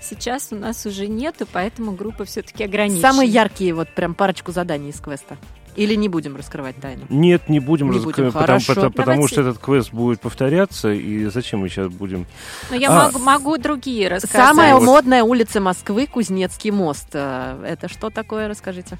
[0.00, 3.12] Сейчас у нас уже нету, поэтому группа все-таки ограничена.
[3.12, 5.38] Самые яркие, вот прям парочку заданий из квеста.
[5.78, 7.06] Или не будем раскрывать тайну?
[7.08, 8.32] Нет, не будем, не будем.
[8.32, 12.26] потому, потому, потому что этот квест будет повторяться, и зачем мы сейчас будем...
[12.70, 13.04] Ну, я а.
[13.04, 14.48] могу, могу другие рассказать.
[14.48, 14.82] Самая вот.
[14.82, 17.10] модная улица Москвы, Кузнецкий мост.
[17.12, 18.98] Э, это что такое, расскажите?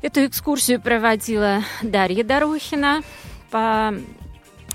[0.00, 3.02] Эту экскурсию проводила Дарья Дорохина
[3.50, 3.94] по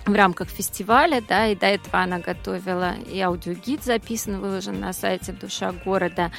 [0.05, 5.31] в рамках фестиваля, да, и до этого она готовила и аудиогид записан, выложен на сайте
[5.31, 6.31] «Душа города».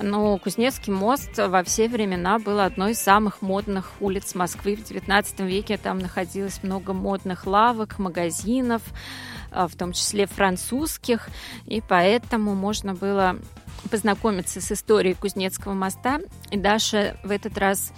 [0.00, 4.76] Но Кузнецкий мост во все времена был одной из самых модных улиц Москвы.
[4.76, 8.82] В XIX веке там находилось много модных лавок, магазинов,
[9.50, 11.28] а, в том числе французских,
[11.66, 13.36] и поэтому можно было
[13.90, 16.20] познакомиться с историей Кузнецкого моста.
[16.50, 17.92] И Даша в этот раз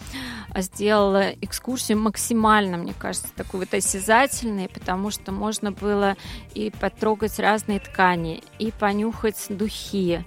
[0.57, 6.17] сделала экскурсию максимально, мне кажется, такой вот осязательной, потому что можно было
[6.55, 10.25] и потрогать разные ткани, и понюхать духи,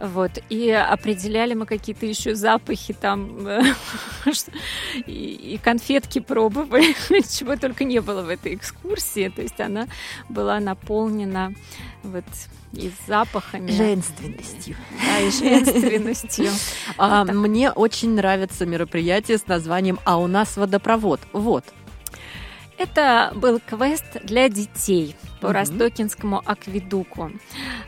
[0.00, 3.48] вот, и определяли мы какие-то еще запахи там,
[5.06, 6.94] и конфетки пробовали,
[7.28, 9.86] чего только не было в этой экскурсии, то есть она
[10.28, 11.52] была наполнена
[12.02, 12.24] вот
[12.72, 13.70] и запахами.
[13.70, 14.76] Женственностью.
[15.04, 16.50] Да, и женственностью.
[16.98, 21.20] А, мне очень нравится мероприятие с названием «А у нас водопровод».
[21.32, 21.64] Вот.
[22.78, 25.54] Это был квест для детей по угу.
[25.54, 27.30] Ростокинскому акведуку.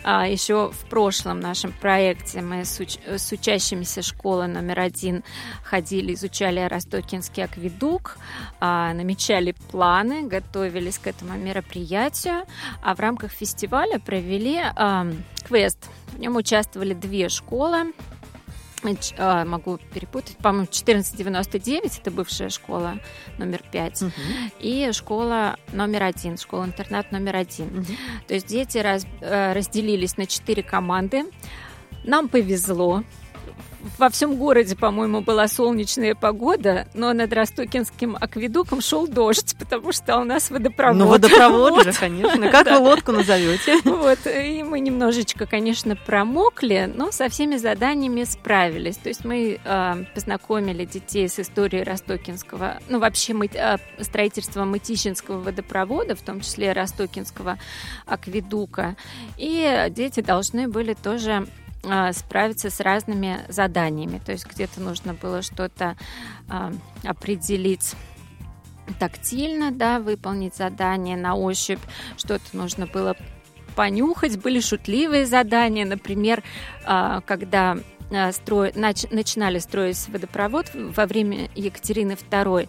[0.02, 5.24] А, еще в прошлом нашем проекте мы с, уч- с учащимися школы номер один
[5.62, 8.18] ходили, изучали Ростокинский акведук,
[8.60, 12.44] а, намечали планы, готовились к этому мероприятию,
[12.82, 15.06] а в рамках фестиваля провели а,
[15.46, 15.78] квест.
[16.12, 17.92] В нем участвовали две школы
[19.18, 22.98] а, могу перепутать, по-моему, 1499, это бывшая школа
[23.38, 24.12] номер 5, угу.
[24.60, 27.78] и школа номер один, школа-интернат номер один.
[27.78, 27.86] Угу.
[28.28, 31.24] То есть дети раз, э, разделились на четыре команды.
[32.04, 33.02] Нам повезло,
[33.98, 40.18] во всем городе, по-моему, была солнечная погода, но над Ростокинским акведуком шел дождь, потому что
[40.18, 40.96] у нас водопровод.
[40.96, 41.84] Ну, водопровод вот.
[41.84, 42.50] же, конечно.
[42.50, 43.78] Как вы лодку назовете?
[43.84, 48.96] Вот, и мы немножечко, конечно, промокли, но со всеми заданиями справились.
[48.96, 55.40] То есть мы э, познакомили детей с историей Ростокинского, ну, вообще мы, э, строительства Мытищинского
[55.40, 57.58] водопровода, в том числе Ростокинского
[58.06, 58.96] акведука.
[59.36, 61.63] И дети должны были тоже а,
[62.12, 64.20] справиться с разными заданиями.
[64.24, 65.96] То есть где-то нужно было что-то
[66.48, 66.72] а,
[67.04, 67.94] определить
[68.98, 71.80] тактильно, да, выполнить задание на ощупь,
[72.16, 73.16] что-то нужно было
[73.74, 74.38] понюхать.
[74.38, 76.42] Были шутливые задания, например,
[76.84, 77.78] а, когда
[78.32, 78.68] стро...
[78.74, 79.04] нач...
[79.10, 82.68] начинали строить водопровод во время Екатерины II,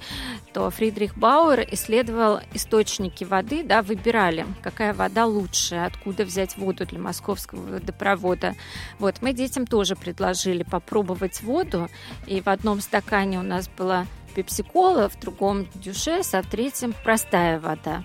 [0.53, 6.99] то Фридрих Бауэр исследовал источники воды, да, выбирали, какая вода лучше, откуда взять воду для
[6.99, 8.55] московского водопровода.
[8.99, 11.89] Вот, мы детям тоже предложили попробовать воду,
[12.27, 14.05] и в одном стакане у нас была
[14.35, 18.03] пепсикола, в другом дюшес, а в третьем простая вода.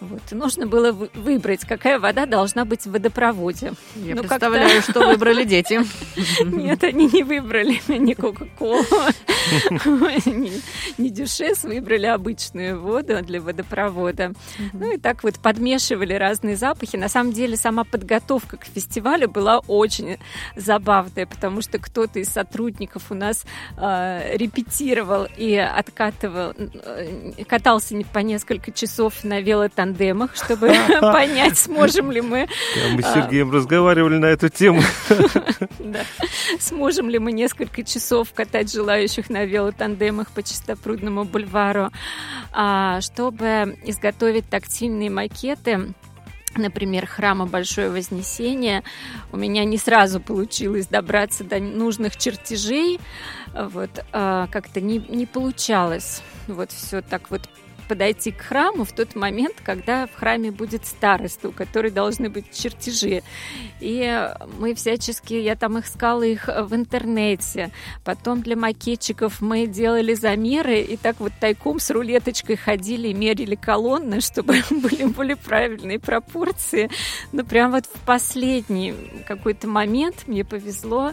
[0.00, 0.22] Вот.
[0.30, 3.74] И нужно было выбрать, какая вода должна быть в водопроводе.
[3.96, 5.80] Я ну, представляю, что выбрали дети.
[6.44, 8.82] Нет, они не выбрали ни Кока-Колу,
[10.96, 14.32] ни Дюшес, выбрали обычную воду для водопровода.
[14.72, 16.96] Ну и так вот подмешивали разные запахи.
[16.96, 20.16] На самом деле сама подготовка к фестивалю была очень
[20.56, 23.44] забавная, потому что кто-то из сотрудников у нас
[23.76, 30.68] э, репетировал и откатывал, э, катался по несколько часов на велотандеме тандемах, чтобы
[31.00, 32.48] понять, сможем ли мы...
[32.92, 34.82] Мы с а, Сергеем разговаривали на эту тему.
[36.58, 41.90] Сможем ли мы несколько часов катать желающих на велотандемах по Чистопрудному бульвару,
[42.52, 45.94] а, чтобы изготовить тактильные макеты
[46.56, 48.82] например, храма Большое Вознесение,
[49.30, 52.98] у меня не сразу получилось добраться до нужных чертежей,
[53.54, 57.48] вот, а, как-то не, не получалось вот все так вот
[57.90, 62.56] подойти к храму в тот момент, когда в храме будет староста, у которой должны быть
[62.56, 63.24] чертежи.
[63.80, 67.72] И мы всячески, я там искала их в интернете.
[68.04, 73.56] Потом для макетчиков мы делали замеры и так вот тайком с рулеточкой ходили и мерили
[73.56, 76.90] колонны, чтобы были более правильные пропорции.
[77.32, 78.94] Но прям вот в последний
[79.26, 81.12] какой-то момент мне повезло.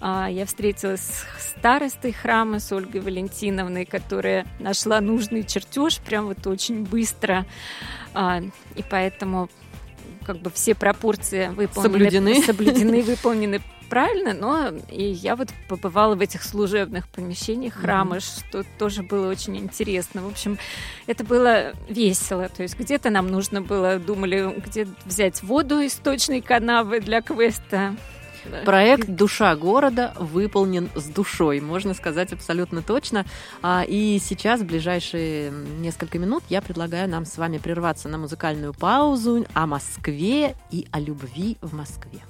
[0.00, 6.46] А, я встретилась с старостой храма, с Ольгой Валентиновной, которая нашла нужный чертеж прям вот
[6.46, 7.44] очень быстро.
[8.14, 8.40] А,
[8.76, 9.48] и поэтому
[10.24, 12.42] как бы все пропорции выполнены, Соблюдены.
[12.46, 19.02] соблюдены выполнены правильно, но и я вот побывала в этих служебных помещениях храма, что тоже
[19.02, 20.22] было очень интересно.
[20.22, 20.56] В общем,
[21.08, 22.48] это было весело.
[22.48, 27.96] То есть где-то нам нужно было, думали, где взять воду из точной канавы для квеста.
[28.64, 33.24] Проект «Душа города» выполнен с душой, можно сказать абсолютно точно.
[33.62, 38.74] А, И сейчас, в ближайшие несколько минут, я предлагаю нам с вами прерваться на музыкальную
[38.74, 42.22] паузу о Москве и о любви в Москве.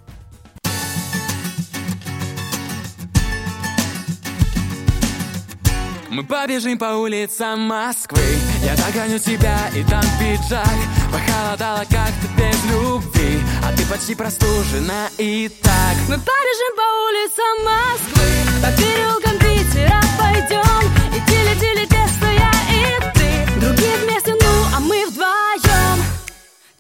[6.14, 8.22] Мы побежим по улицам Москвы
[8.64, 10.64] Я догоню тебя и дам пиджак
[11.10, 13.43] Похолодало как-то без любви
[13.84, 15.96] ты почти простужена и так.
[16.08, 18.26] Мы побежим по улицам Москвы
[18.62, 20.92] По переулкам Питера пойдем.
[21.14, 23.60] И тили-тили тесто я и ты.
[23.60, 26.04] Другие вместе, ну а мы вдвоем.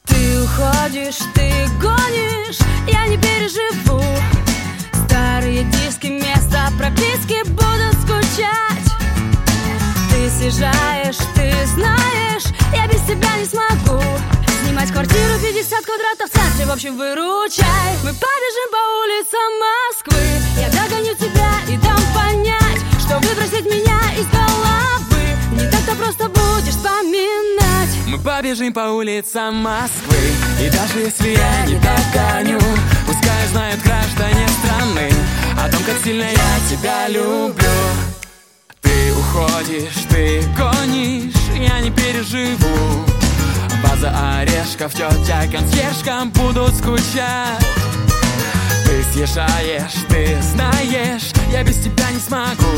[0.06, 4.02] Ты уходишь, ты гонишь Я не переживу.
[5.06, 8.88] Старые диски, места прописки будут скучать.
[10.10, 14.02] Ты съезжаешь, ты знаешь Я без тебя не смогу
[14.64, 16.64] Снимать квартиру 50 квадратов в центре.
[16.64, 17.66] В общем, выручай.
[18.02, 20.22] Мы побежим по улицам Москвы.
[20.58, 25.22] Я догоню тебя и дам понять Что выбросить меня из головы
[25.52, 27.90] Не так-то просто будешь вспоминать.
[28.06, 30.16] Мы побежим по улицам Москвы.
[30.58, 32.60] И даже если я не догоню
[33.06, 35.10] Пускай знают граждане страны
[35.62, 37.68] О том, как сильно я тебя люблю.
[38.80, 43.04] Ты уходишь, ты гонишь Я не переживу
[43.84, 47.60] База орешков, тетя консьержкам будут скучать.
[48.86, 52.70] Ты съезжаешь, ты знаешь Я без тебя не смогу.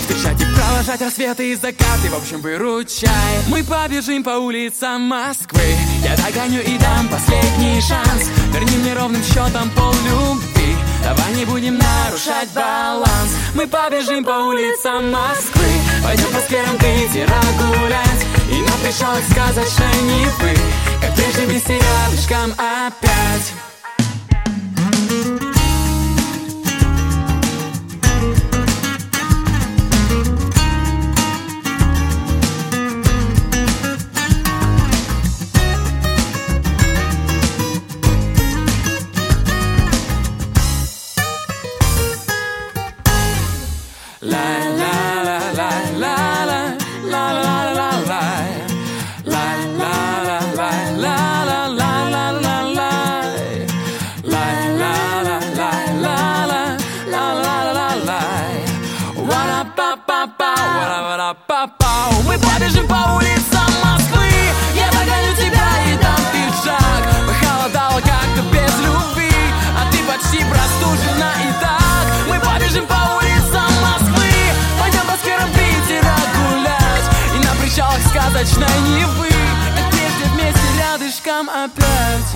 [0.00, 3.10] Встречать и провожать рассветы и закаты В общем, выручай.
[3.48, 5.62] Мы побежим по улицам Москвы.
[6.04, 8.30] Я догоню и дам последний шанс.
[8.52, 10.76] Верни мне ровным счетом пол любви.
[11.02, 13.34] Давай не будем нарушать баланс.
[13.54, 15.64] Мы побежим по улицам Москвы.
[16.02, 20.54] Пойдем по скверам Питера гулять и нам пришел сказать, что не вы.
[21.00, 23.73] Как прежде вместе рядышком опять.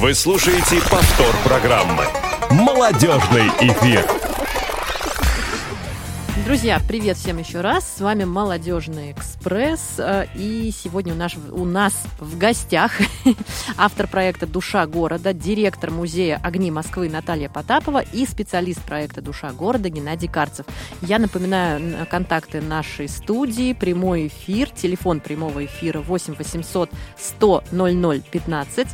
[0.08, 2.04] Вы слушаете повтор программы.
[2.50, 4.06] Молодежный эфир.
[6.46, 7.96] Друзья, привет всем еще раз.
[7.98, 9.96] С вами Молодежный экспресс.
[9.98, 12.92] Э, И сегодня у нас, у нас в гостях
[13.76, 19.90] автор проекта «Душа города», директор музея «Огни Москвы» Наталья Потапова и специалист проекта «Душа города»
[19.90, 20.64] Геннадий Карцев.
[21.02, 28.88] Я напоминаю контакты нашей студии, прямой эфир, телефон прямого эфира 8 800 100 00 15.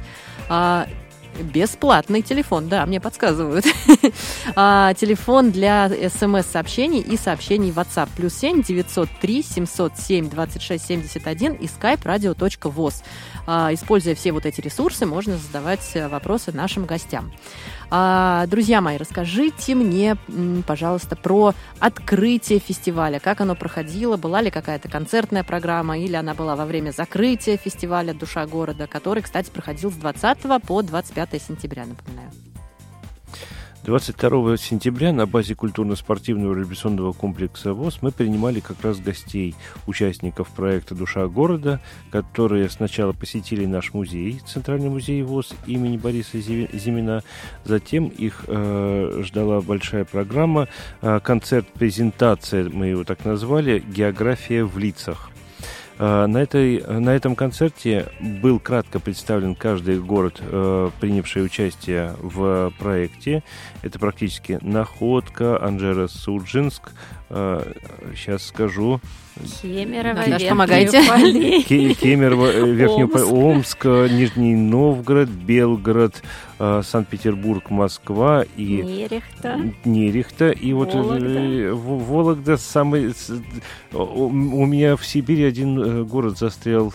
[1.42, 3.64] Бесплатный телефон, да, мне подсказывают.
[4.56, 8.08] А, Телефон для смс-сообщений и сообщений в WhatsApp.
[8.16, 13.02] Плюс 7 903 707 26 71 и skype radio.voz.
[13.46, 17.32] А, Используя все вот эти ресурсы, можно задавать э, вопросы нашим гостям.
[17.90, 20.16] А, Друзья мои, расскажите мне,
[20.66, 23.18] пожалуйста, про открытие фестиваля.
[23.18, 24.16] Как оно проходило?
[24.16, 29.22] Была ли какая-то концертная программа или она была во время закрытия фестиваля «Душа города», который,
[29.22, 32.30] кстати, проходил с 20 по 25 сентября, напоминаю.
[33.84, 39.54] 22 сентября на базе культурно-спортивного революционного комплекса ВОЗ мы принимали как раз гостей,
[39.86, 46.70] участников проекта «Душа города», которые сначала посетили наш музей, Центральный музей ВОЗ имени Бориса Зи-
[46.72, 47.22] Зимина.
[47.64, 50.68] Затем их э, ждала большая программа,
[51.02, 55.30] э, концерт-презентация, мы его так назвали, «География в лицах».
[55.98, 62.72] Э, На, этой, на этом концерте был кратко представлен каждый город, э, принявший участие в
[62.78, 63.42] проекте.
[63.82, 66.90] Это практически Находка, Анжера, Суджинск.
[68.14, 69.00] Сейчас скажу.
[69.62, 71.02] Кемерово, Наташ, Верхние помогайте.
[71.94, 73.32] Кемерово, э, Верхний Омск.
[73.32, 76.22] Омск, э, Нижний Новгород, Белгород,
[76.53, 76.53] э,
[76.84, 79.60] Санкт-Петербург, Москва и Нерехта.
[79.84, 80.50] Нерехта.
[80.50, 81.74] И вот э, Вологда.
[81.74, 83.14] Вологда самый...
[83.92, 86.92] У меня в Сибири один э, город застрял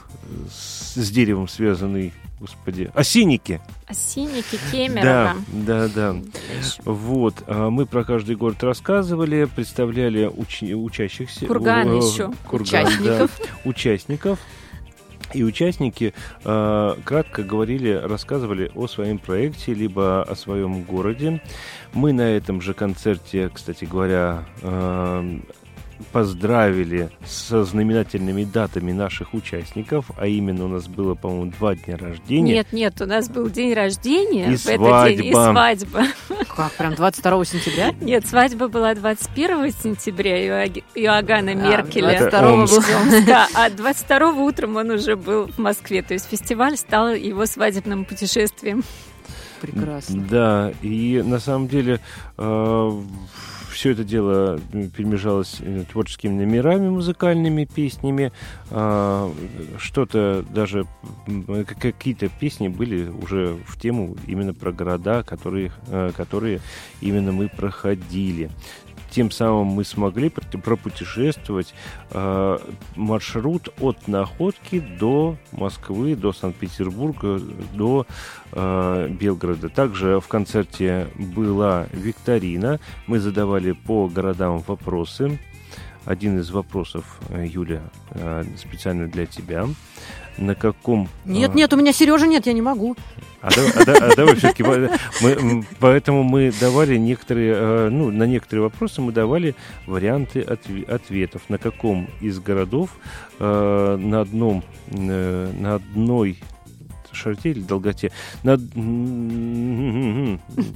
[0.52, 3.62] с с деревом связанный, господи, Осинники.
[3.88, 5.36] Осинники, Да, Кемерово.
[5.48, 6.16] да, да.
[6.84, 11.46] Вот, а мы про каждый город рассказывали, представляли уч- учащихся.
[11.46, 12.32] Курган э, еще.
[12.48, 13.32] курган, Участников.
[13.40, 14.40] да, участников.
[15.34, 16.14] И участники
[16.44, 21.42] э, кратко говорили, рассказывали о своем проекте, либо о своем городе.
[21.94, 25.40] Мы на этом же концерте, кстати говоря, э,
[26.12, 32.54] поздравили со знаменательными датами наших участников, а именно у нас было, по-моему, два дня рождения.
[32.54, 35.54] Нет, нет, у нас был день рождения И в этот день и свадьба.
[35.54, 36.04] свадьба.
[36.56, 37.94] Как, прям 22 сентября?
[38.02, 42.10] Нет, свадьба была 21 сентября Иоганна А, Меркеля.
[42.12, 42.60] Это 22 был.
[42.60, 43.26] Омск.
[43.26, 46.02] Да, а 22 утром он уже был в Москве.
[46.02, 48.84] То есть фестиваль стал его свадебным путешествием.
[49.62, 50.22] Прекрасно.
[50.30, 52.00] Да, и на самом деле
[53.80, 54.60] все это дело
[54.98, 58.34] перемежалось э, творческими номерами, музыкальными песнями.
[58.72, 59.32] А,
[59.78, 60.84] Что-то даже,
[61.48, 66.60] к- какие-то песни были уже в тему именно про города, которые, э, которые
[67.00, 68.50] именно мы проходили.
[69.10, 71.74] Тем самым мы смогли пр- пропутешествовать
[72.12, 72.58] э,
[72.96, 77.40] маршрут от Находки до Москвы, до Санкт-Петербурга,
[77.74, 78.06] до
[78.52, 79.70] э, Белгорода.
[79.70, 82.80] Также в концерте была викторина.
[83.08, 85.40] Мы задавали по городам вопросы.
[86.06, 87.82] Один из вопросов, э, Юля,
[88.12, 89.68] э, специально для тебя.
[90.40, 91.10] На каком...
[91.26, 92.96] Нет, э, нет, у меня Сережа нет, я не могу.
[93.42, 98.64] а а да- а давай все-таки, мы, поэтому мы давали некоторые, э, ну, на некоторые
[98.64, 99.54] вопросы мы давали
[99.86, 101.42] варианты отве- ответов.
[101.50, 102.90] На каком из городов
[103.40, 106.40] э, на одном, э, на одной
[107.12, 108.12] широте или долготе,
[108.44, 108.56] на,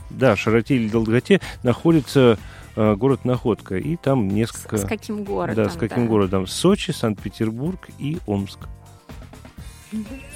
[0.09, 2.38] да, широте или долготе находится
[2.76, 4.78] город Находка, и там несколько...
[4.78, 5.64] с каким городом?
[5.64, 6.47] Да, с каким городом?
[6.47, 8.68] Сочи, Санкт-Петербург и Омск.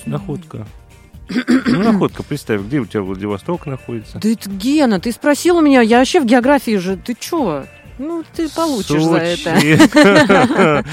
[0.06, 0.68] Находка.
[1.66, 4.18] Ну, находка, представь, где у тебя Владивосток находится?
[4.18, 7.66] Да это Гена, ты спросил у меня, я вообще в географии же, ты чё?
[8.00, 9.54] Ну, ты получишь за это.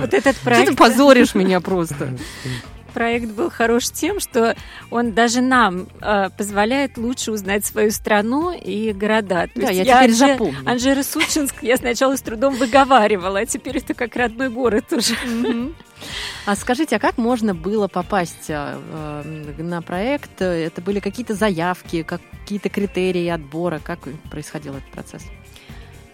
[0.00, 2.16] вот этот Что ты проект, позоришь меня просто?
[2.92, 4.54] проект был хорош тем, что
[4.90, 9.48] он даже нам э, позволяет лучше узнать свою страну и города.
[9.54, 10.58] То Да, есть я теперь Анже- запомню.
[10.70, 15.14] Анжеро Сучинск я сначала с трудом выговаривала, а теперь это как родной город уже.
[16.46, 18.76] А скажите, а как можно было попасть а,
[19.24, 20.42] э, на проект?
[20.42, 23.80] Это были какие-то заявки, какие-то критерии отбора?
[23.82, 25.22] Как происходил этот процесс?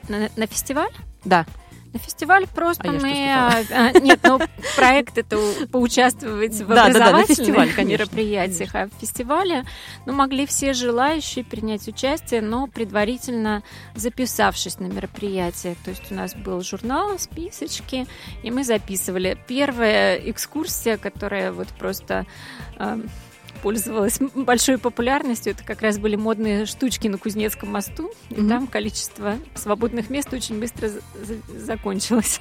[0.08, 0.90] На, на фестиваль?
[1.24, 1.46] Да.
[1.92, 3.32] На фестиваль просто А мы...
[3.32, 4.38] а, а, нет, ну,
[4.76, 5.38] проект это
[5.72, 8.74] поучаствовать в Да, да, да, образовательных фестиваль, конечно, мероприятиях.
[8.74, 9.64] А в фестивале
[10.04, 13.62] ну, могли все желающие принять участие, но предварительно
[13.94, 15.76] записавшись на мероприятие.
[15.84, 18.06] То есть у нас был журнал, списочки,
[18.42, 19.38] и мы записывали.
[19.46, 22.26] Первая экскурсия, которая вот просто...
[23.62, 25.52] пользовалась большой популярностью.
[25.52, 28.10] Это как раз были модные штучки на Кузнецком мосту.
[28.30, 28.48] И Мгм.
[28.48, 32.40] там количество свободных мест очень быстро за- за- закончилось.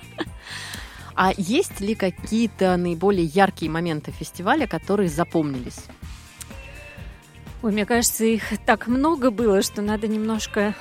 [1.15, 5.79] А есть ли какие-то наиболее яркие моменты фестиваля, которые запомнились?
[7.63, 10.75] Ой, мне кажется, их так много было, что надо немножко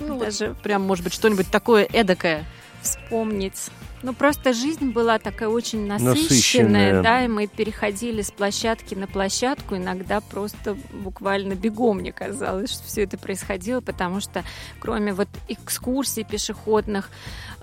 [0.00, 2.44] Ну, вот даже прям, может быть, что-нибудь такое эдакое.
[2.84, 3.70] Вспомнить.
[4.02, 7.02] Ну, просто жизнь была такая очень насыщенная, Насыщенная.
[7.02, 12.84] да, и мы переходили с площадки на площадку, иногда просто буквально бегом, мне казалось, что
[12.84, 14.44] все это происходило, потому что
[14.78, 17.08] кроме вот экскурсий пешеходных,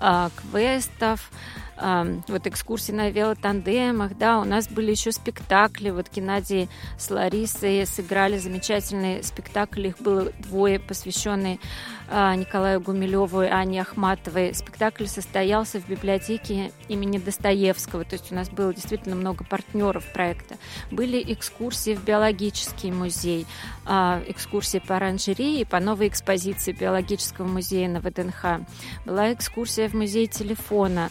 [0.00, 1.30] а, квестов,
[1.76, 6.68] а, вот экскурсий на велотандемах, да, у нас были еще спектакли, вот Геннадий
[6.98, 11.60] с Ларисой сыграли замечательный спектакль, их было двое, посвященный
[12.08, 14.54] Николаю Гумилеву и Ане Ахматовой.
[14.54, 20.56] Спектакль состоялся в библиотеке имени Достоевского, то есть у нас было действительно много партнеров проекта.
[20.90, 23.46] Были экскурсии в биологический музей,
[23.84, 28.66] а, экскурсии по оранжерее и по новой экспозиции биологического музея на ВДНХ.
[29.06, 31.10] Была экскурсия в музей телефона,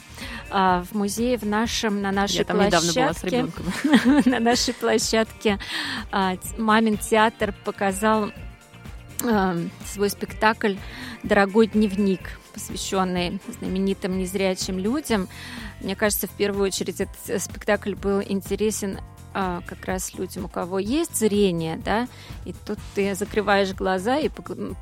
[0.49, 4.21] а, в музее в нашем, на нашей Я там недавно была с площадке ребенком.
[4.31, 5.59] на нашей площадке
[6.11, 8.50] а, мамин театр показал а,
[9.85, 10.75] свой спектакль
[11.23, 15.27] «Дорогой дневник», посвященный знаменитым незрячим людям.
[15.81, 18.99] Мне кажется, в первую очередь этот э, спектакль был интересен
[19.33, 22.09] а, как раз людям, у кого есть зрение, да,
[22.43, 24.29] и тут ты закрываешь глаза и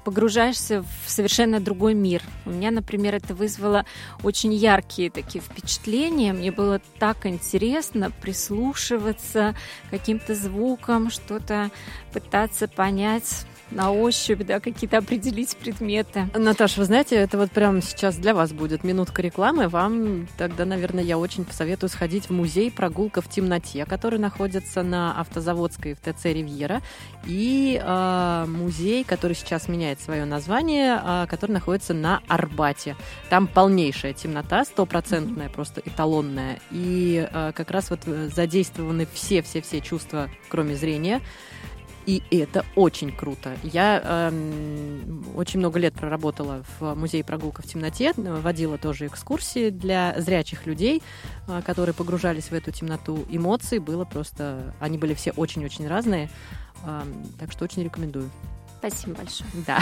[0.04, 2.24] погружаешься в совершенно другой мир.
[2.48, 3.86] У меня, например, это вызвало
[4.24, 6.34] очень яркие такие впечатления.
[6.34, 9.56] Мне было так интересно прислушиваться
[9.88, 11.70] к каким-то звукам, что-то
[12.12, 16.28] пытаться понять на ощупь, да, какие-то определить предметы.
[16.34, 19.68] Наташа, вы знаете, это вот прямо сейчас для вас будет минутка рекламы.
[19.68, 25.20] Вам тогда, наверное, я очень посоветую сходить в музей «Прогулка в темноте», который находится на
[25.20, 26.82] Автозаводской в ТЦ «Ривьера»,
[27.26, 32.96] и э, музей, который сейчас меняет свое название, э, который находится на Арбате.
[33.30, 35.54] Там полнейшая темнота, стопроцентная, mm-hmm.
[35.54, 36.60] просто эталонная.
[36.72, 41.22] И э, как раз вот задействованы все-все-все чувства, кроме зрения.
[42.10, 43.56] И это очень круто.
[43.62, 44.32] Я э,
[45.36, 51.04] очень много лет проработала в музее прогулка в темноте, водила тоже экскурсии для зрячих людей,
[51.48, 53.24] э, которые погружались в эту темноту.
[53.30, 54.74] Эмоции было просто...
[54.80, 56.32] Они были все очень-очень разные.
[56.84, 57.04] Э,
[57.38, 58.32] так что очень рекомендую.
[58.80, 59.50] Спасибо большое.
[59.68, 59.80] Да.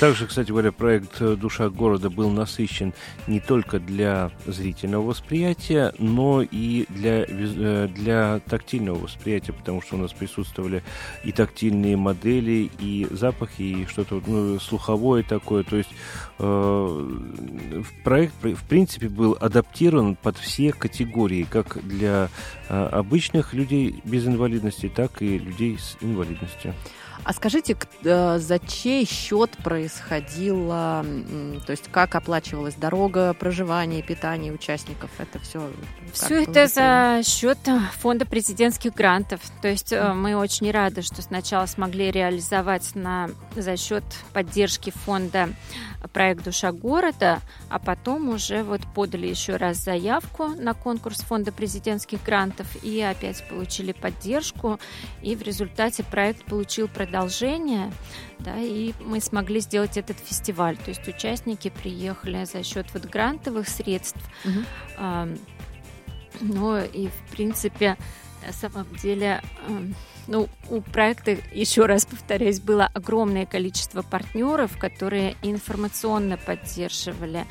[0.00, 2.92] Также, кстати говоря, проект «Душа города» был насыщен
[3.28, 9.98] не только для зрительного восприятия, но и для, э, для тактильного восприятия, потому что у
[9.98, 10.82] нас присутствовали
[11.22, 15.62] и тактильные модели, и запахи, и что-то ну, слуховое такое.
[15.62, 15.90] То есть
[16.40, 22.28] э, проект, в принципе, был адаптирован под все категории, как для
[22.68, 26.74] э, обычных людей без инвалидности, так и людей с инвалидностью.
[27.24, 31.04] А скажите, э, за чей счет происходило,
[31.66, 35.10] то есть как оплачивалась дорога, проживание, питание участников?
[35.18, 35.70] Это все.
[36.12, 39.40] Все это за счет э, фонда президентских грантов.
[39.60, 40.14] То есть mm.
[40.14, 45.48] мы очень рады, что сначала смогли реализовать на, за счет поддержки фонда
[46.12, 52.22] проект «Душа города», а потом уже вот подали еще раз заявку на конкурс фонда президентских
[52.22, 54.78] грантов и опять получили поддержку.
[55.22, 57.90] И в результате проект получил продолжение
[58.38, 60.76] да, и мы смогли сделать этот фестиваль.
[60.76, 64.20] То есть участники приехали за счет вот грантовых средств.
[64.44, 64.60] Угу.
[64.98, 65.28] А,
[66.40, 67.96] ну и в принципе,
[68.46, 69.42] на самом деле,
[70.28, 77.46] ну, у проекта, еще раз повторяюсь, было огромное количество партнеров, которые информационно поддерживали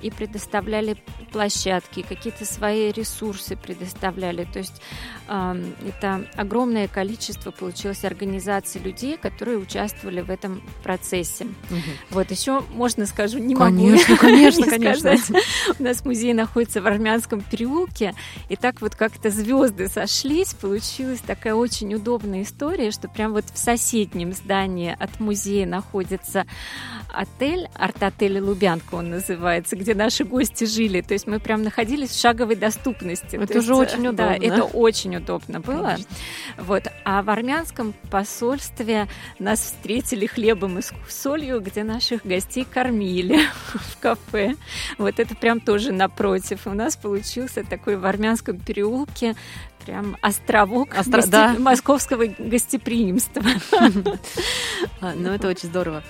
[0.00, 0.96] и предоставляли
[1.32, 4.44] площадки, какие-то свои ресурсы предоставляли.
[4.44, 4.80] То есть
[5.28, 11.44] э, это огромное количество получилось организаций людей, которые участвовали в этом процессе.
[11.44, 11.80] Угу.
[12.10, 15.16] Вот еще можно скажу, не конечно, могу конечно, не конечно.
[15.16, 15.44] сказать.
[15.78, 18.14] У нас музей находится в Армянском переулке,
[18.48, 23.58] и так вот как-то звезды сошлись, получилась такая очень удобная история, что прям вот в
[23.58, 26.46] соседнем здании от музея находится
[27.08, 31.00] отель, арт-отель Лубянка он называется, где наши гости жили.
[31.00, 33.36] То есть мы прям находились в шаговой доступности.
[33.36, 34.16] Это уже очень удобно.
[34.16, 35.90] Да, это очень удобно было.
[35.90, 36.06] Конечно.
[36.58, 36.84] Вот.
[37.04, 39.08] А в армянском посольстве
[39.38, 43.40] нас встретили хлебом и солью, где наших гостей кормили
[43.74, 44.54] в кафе.
[44.98, 46.66] Вот это прям тоже напротив.
[46.66, 49.34] У нас получился такой в армянском переулке
[49.84, 51.16] прям островок Остро...
[51.16, 51.30] гости...
[51.30, 51.56] да.
[51.58, 53.42] московского гостеприимства.
[55.00, 56.02] Ну, это очень здорово.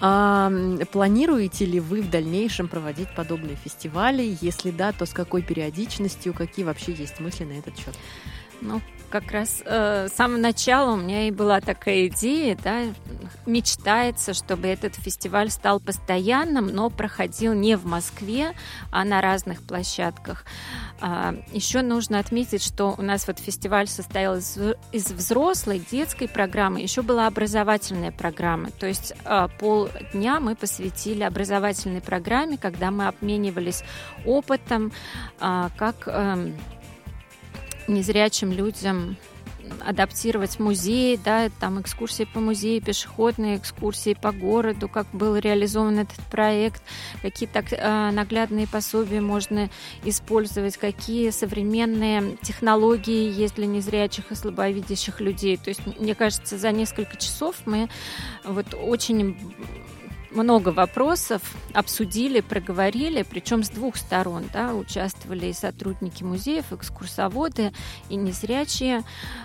[0.00, 0.50] А,
[0.92, 4.36] планируете ли вы в дальнейшем проводить подобные фестивали?
[4.40, 6.34] Если да, то с какой периодичностью?
[6.34, 7.94] Какие вообще есть мысли на этот счет?
[8.60, 8.80] Ну,
[9.14, 12.80] как раз э, с самого начала у меня и была такая идея, да,
[13.46, 18.54] мечтается, чтобы этот фестиваль стал постоянным, но проходил не в Москве,
[18.90, 20.44] а на разных площадках.
[21.00, 24.58] А, еще нужно отметить, что у нас вот фестиваль состоял из,
[24.90, 32.00] из взрослой, детской программы, еще была образовательная программа, то есть а, полдня мы посвятили образовательной
[32.00, 33.84] программе, когда мы обменивались
[34.26, 34.90] опытом,
[35.38, 36.56] а, как эм,
[37.88, 39.16] незрячим людям
[39.84, 46.20] адаптировать музей, да, там экскурсии по музею, пешеходные экскурсии по городу, как был реализован этот
[46.30, 46.82] проект,
[47.22, 49.70] какие так э, наглядные пособия можно
[50.04, 55.56] использовать, какие современные технологии есть для незрячих и слабовидящих людей.
[55.56, 57.88] То есть, мне кажется, за несколько часов мы
[58.44, 59.36] вот очень
[60.34, 64.44] много вопросов обсудили, проговорили, причем с двух сторон.
[64.52, 67.72] Да, участвовали и сотрудники музеев, экскурсоводы,
[68.08, 69.02] и незрячие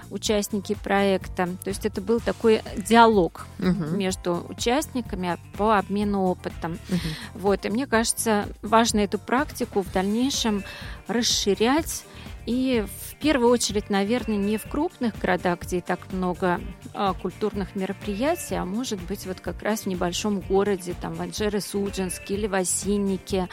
[0.09, 1.47] участники проекта.
[1.63, 3.85] То есть это был такой диалог угу.
[3.95, 6.73] между участниками по обмену опытом.
[6.89, 7.39] Угу.
[7.41, 10.63] Вот, и мне кажется, важно эту практику в дальнейшем
[11.07, 12.03] расширять
[12.45, 16.59] и в первую очередь, наверное, не в крупных городах, где так много
[16.93, 22.35] а, культурных мероприятий, а может быть вот как раз в небольшом городе, там в Анжере-Судженске
[22.35, 23.49] или в Осиннике.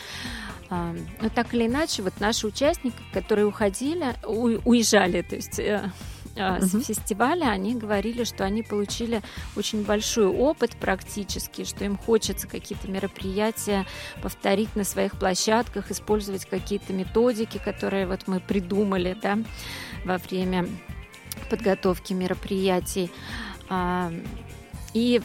[0.71, 5.61] А, но так или иначе, вот наши участники, которые уходили, у, уезжали, то есть
[6.37, 9.23] э, с фестиваля, они говорили, что они получили
[9.57, 13.87] очень большой опыт практически, что им хочется какие-то мероприятия
[14.23, 19.39] повторить на своих площадках, использовать какие-то методики, которые вот мы придумали, да,
[20.05, 20.67] во время
[21.51, 23.11] подготовки мероприятий.
[23.69, 24.13] А,
[24.95, 25.21] И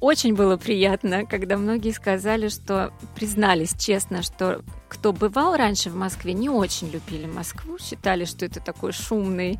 [0.00, 4.62] очень было приятно, когда многие сказали, что признались честно, что
[4.94, 9.58] кто бывал раньше в Москве, не очень любили Москву, считали, что это такой шумный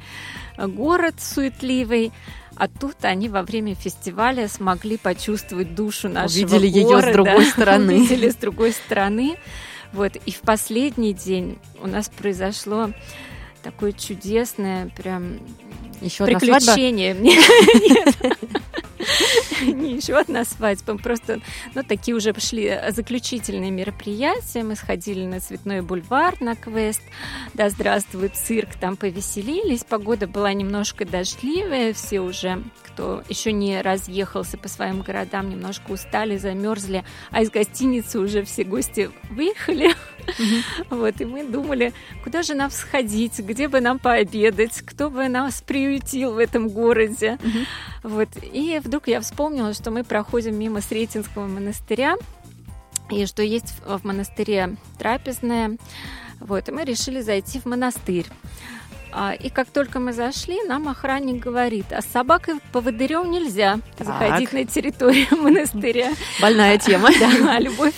[0.57, 2.13] э, город, суетливый.
[2.57, 7.13] А тут они во время фестиваля смогли почувствовать душу нашего Увидели её с города.
[7.13, 7.95] другой стороны.
[7.97, 9.37] Увидели с другой стороны.
[9.93, 10.17] Вот.
[10.25, 12.91] И в последний день у нас произошло
[13.63, 15.41] такое чудесное прям
[16.01, 17.17] Еще приключение.
[19.63, 21.41] Не еще одна свадьба, просто,
[21.75, 24.63] ну, такие уже пошли заключительные мероприятия.
[24.63, 27.03] Мы сходили на Цветной бульвар, на квест.
[27.55, 29.85] Да, здравствует цирк, там повеселились.
[29.85, 36.37] Погода была немножко дождливая, все уже, кто еще не разъехался по своим городам, немножко устали,
[36.37, 39.95] замерзли, а из гостиницы уже все гости выехали.
[40.89, 41.93] Вот, и мы думали,
[42.23, 47.39] куда же нам сходить, где бы нам пообедать, кто бы нас приютил в этом городе.
[48.03, 52.17] Вот, и вдруг я вспомнила, что мы проходим мимо Сретенского монастыря,
[53.11, 55.77] и что есть в монастыре трапезная.
[56.41, 58.27] Вот, и мы решили зайти в монастырь.
[59.17, 64.53] А, И как только мы зашли, нам охранник говорит, а с собакой поводырем нельзя заходить
[64.53, 66.13] на территорию монастыря.
[66.41, 67.11] Больная тема.
[67.21, 67.95] Да, Любовь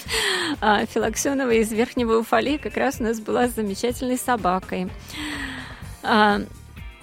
[0.61, 4.91] а, Филаксенова из Верхнего Уфалея как раз у нас была с замечательной собакой.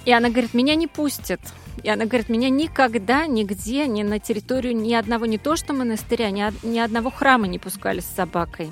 [0.06, 1.39] И она говорит, меня не пустят.
[1.82, 6.30] И она говорит, меня никогда, нигде, ни на территорию ни одного, не то что монастыря,
[6.32, 8.70] ни, ни одного храма не пускали с собакой.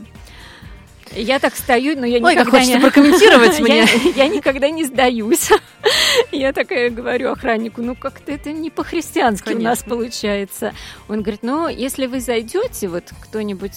[1.16, 2.82] Я так стою, но я Ой, как никогда хочется не...
[2.82, 3.78] прокомментировать мне.
[3.80, 3.86] Я,
[4.16, 5.50] я никогда не сдаюсь.
[6.32, 10.74] Я такая говорю охраннику, ну как-то это не по-христиански у нас получается.
[11.10, 13.74] Он говорит, ну если вы зайдете, вот кто-нибудь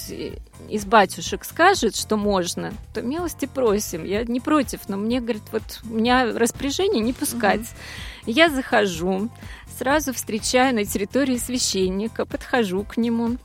[0.69, 4.05] из батюшек скажет, что можно, то милости просим.
[4.05, 7.67] Я не против, но мне, говорит, вот у меня распоряжение не пускать.
[8.27, 9.31] Я захожу,
[9.79, 13.37] сразу встречаю на территории священника, подхожу к нему.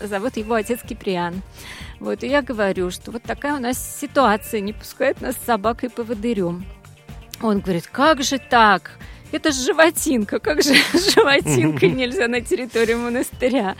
[0.00, 1.42] Зовут его отец Киприан.
[2.00, 5.90] Вот, и я говорю, что вот такая у нас ситуация, не пускают нас с собакой
[5.90, 6.64] по водырем.
[7.40, 8.92] Он говорит, как же так?
[9.32, 13.76] Это же животинка, как же животинкой нельзя на территорию монастыря?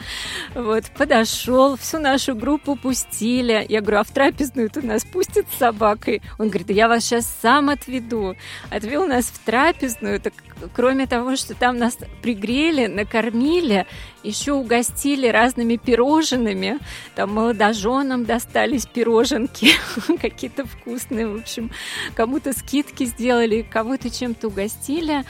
[0.54, 3.64] Вот, подошел, всю нашу группу пустили.
[3.68, 6.22] Я говорю, а в трапезную ты нас пустят с собакой?
[6.38, 8.34] Он говорит, да я вас сейчас сам отведу.
[8.70, 10.32] Отвел нас в трапезную, так
[10.72, 13.86] кроме того, что там нас пригрели, накормили,
[14.22, 16.78] еще угостили разными пирожными.
[17.14, 19.72] Там молодоженам достались пироженки
[20.20, 21.70] какие-то вкусные, в общем.
[22.14, 25.24] Кому-то скидки сделали, кого-то чем-то угостили.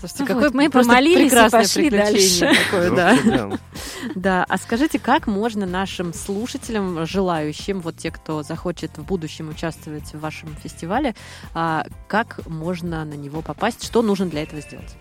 [0.00, 2.64] Слушайте, Вот, какое мы просто помолились и прекрасное пошли приключение дальше.
[2.64, 3.10] такое, да.
[3.10, 3.58] Вообще, да.
[4.14, 10.14] Да, а скажите, как можно нашим слушателям, желающим, вот те, кто захочет в будущем участвовать
[10.14, 11.14] в вашем фестивале,
[11.52, 14.96] а, как можно на него попасть, что нужно для этого сделать?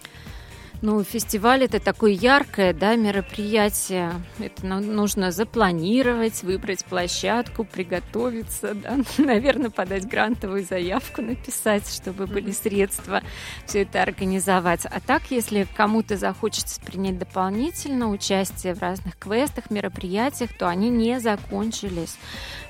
[0.82, 4.14] Ну, фестиваль это такое яркое, да, мероприятие.
[4.40, 12.52] Это ну- нужно запланировать, выбрать площадку, приготовиться, да, наверное, подать грантовую заявку, написать, чтобы были
[12.52, 13.22] средства
[13.66, 14.86] все это организовать.
[14.86, 21.20] А так, если кому-то захочется принять дополнительно участие в разных квестах, мероприятиях, то они не
[21.20, 22.16] закончились.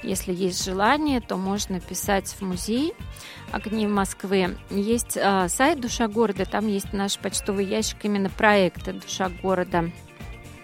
[0.01, 2.95] Если есть желание, то можно писать в музей
[3.51, 4.57] огни Москвы.
[4.69, 9.91] Есть а, сайт Душа города, там есть наш почтовый ящик именно проекта Душа города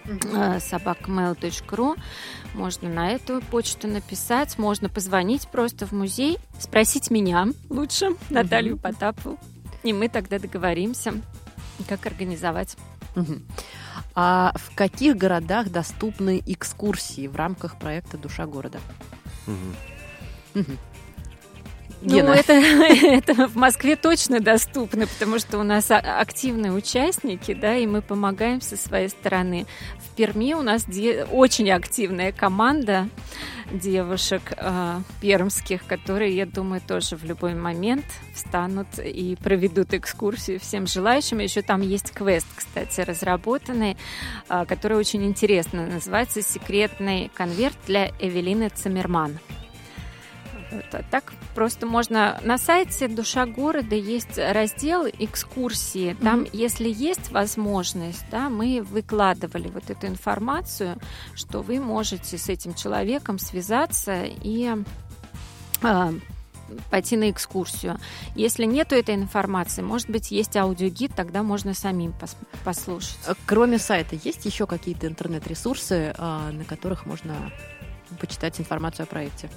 [0.04, 1.96] э, собакamail.ru.
[2.54, 9.38] Можно на эту почту написать, можно позвонить просто в музей, спросить меня лучше, Наталью Потапову,
[9.82, 11.14] и мы тогда договоримся,
[11.88, 12.76] как организовать.
[13.14, 13.46] Мгм.
[14.14, 18.78] А в каких городах доступны экскурсии в рамках проекта «Душа города»?
[19.46, 20.78] Мгм.
[22.02, 22.30] Ну, Гена.
[22.30, 22.52] это,
[23.32, 28.02] это в Москве точно доступно, потому что у нас а- активные участники, да, и мы
[28.02, 29.66] помогаем со своей стороны.
[29.98, 33.08] В Перми у нас де- очень активная команда
[33.72, 40.86] девушек э, пермских, которые, я думаю, тоже в любой момент встанут и проведут экскурсию всем
[40.86, 41.38] желающим.
[41.38, 43.96] Еще там есть квест, кстати, разработанный,
[44.48, 49.38] э, который очень интересно называется «Секретный конверт для Эвелины Циммерман».
[51.10, 56.16] Так просто можно на сайте Душа города есть раздел экскурсии.
[56.20, 60.98] Там, если есть возможность, да, мы выкладывали вот эту информацию,
[61.34, 64.74] что вы можете с этим человеком связаться и
[65.82, 66.12] а,
[66.90, 67.98] пойти на экскурсию.
[68.34, 73.18] Если нету этой информации, может быть, есть аудиогид, тогда можно самим пос- послушать.
[73.26, 77.52] А Кроме сайта, есть еще какие-то интернет-ресурсы, а, на которых можно
[78.20, 79.50] почитать информацию о проекте?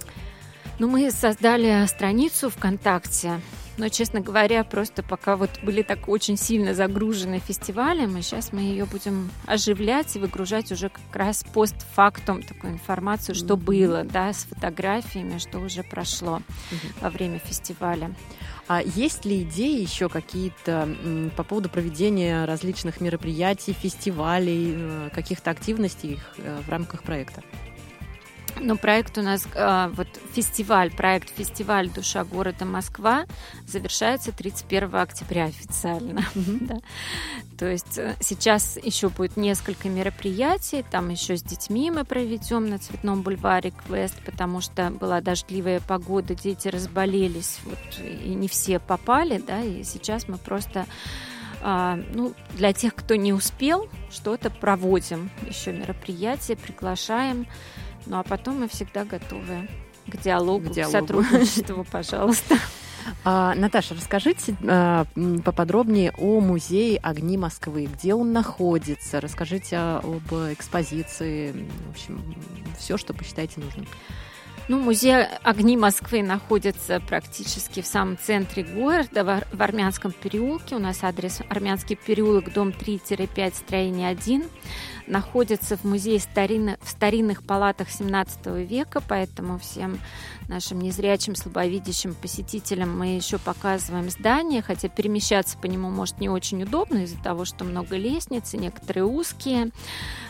[0.80, 3.42] Ну, мы создали страницу ВКонтакте,
[3.78, 8.62] но, честно говоря, просто пока вот были так очень сильно загружены фестивалем, и сейчас мы
[8.62, 13.66] ее будем оживлять и выгружать уже как раз постфактум такую информацию, что Мгм.
[13.66, 16.42] было, да, с фотографиями, что уже прошло
[17.02, 18.16] во время фестиваля.
[18.70, 20.88] А есть ли идеи еще какие-то
[21.36, 27.44] по поводу проведения различных мероприятий, фестивалей, э, каких-то активностей э, в рамках проекта?
[28.60, 31.90] Ну, проект у нас, а, вот фестиваль, проект «Фестиваль.
[31.90, 33.26] Душа города Москва»
[33.68, 36.24] завершается 31 октября официально.
[36.62, 36.80] Да.
[37.58, 42.80] То есть э, сейчас еще будет несколько мероприятий, там еще с детьми мы проведем на
[42.80, 49.42] Цветном бульваре квест, потому что была дождливая погода, дети разболелись, вот, и не все попали,
[49.46, 50.86] да, и сейчас мы просто
[51.62, 57.48] а, ну, для тех, кто не успел, что-то проводим, еще мероприятия, приглашаем,
[58.10, 59.68] ну а потом мы всегда готовы
[60.08, 60.92] к диалогу, К к, диалогу.
[61.00, 62.58] сотрудничеству, пожалуйста.
[63.24, 65.06] А, Наташа, расскажите а,
[65.46, 67.86] поподробнее о музее «Огни Москвы».
[67.86, 69.22] Где он находится?
[69.22, 71.68] Расскажите об экспозиции.
[71.88, 72.36] В общем,
[72.78, 73.88] все, что посчитаете нужным.
[74.70, 80.76] Ну, музей «Огни Москвы» находится практически в самом центре города, в Ар- в Армянском переулке.
[80.76, 84.44] У нас адрес Армянский переулок, дом 3-5, строение 1.
[85.08, 89.98] Находится в музее старинно- в старинных палатах 17 века, поэтому всем
[90.48, 96.62] нашим незрячим, слабовидящим посетителям мы еще показываем здание, хотя перемещаться по нему может не очень
[96.62, 99.72] удобно из-за того, что много лестниц, и некоторые узкие.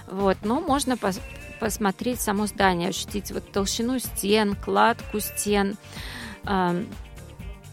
[0.10, 0.96] Вот, но можно
[1.60, 5.78] посмотреть само здание, ощутить вот толщину стен, кладку стен.
[6.46, 6.86] Ам,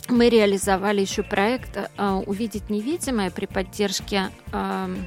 [0.08, 5.06] Мы реализовали еще проект а, «Увидеть невидимое» при поддержке ам,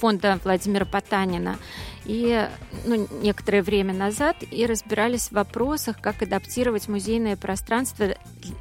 [0.00, 1.58] фонда Владимира Потанина.
[2.04, 2.48] И
[2.86, 8.14] ну, некоторое время назад и разбирались в вопросах, как адаптировать музейное пространство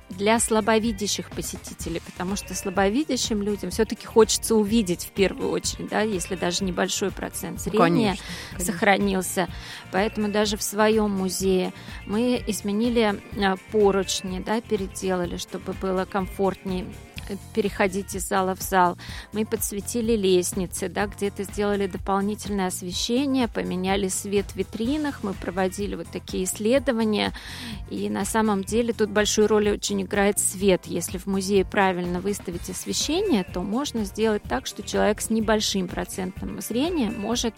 [0.09, 6.35] для слабовидящих посетителей, потому что слабовидящим людям все-таки хочется увидеть в первую очередь, да, если
[6.35, 8.73] даже небольшой процент зрения Конечно, конечно.
[8.73, 9.47] сохранился.
[9.93, 11.71] Поэтому даже в своем музее
[12.05, 16.85] мы изменили а, поручни, да, переделали, чтобы было комфортнее
[17.53, 18.97] переходить из зала в зал.
[19.33, 26.07] Мы подсветили лестницы, да, где-то сделали дополнительное освещение, поменяли свет в витринах, мы проводили вот
[26.07, 27.33] такие исследования.
[27.89, 30.85] И на самом деле тут большую роль очень играет свет.
[30.85, 36.61] Если в музее правильно выставить освещение, то можно сделать так, что человек с небольшим процентом
[36.61, 37.53] зрения может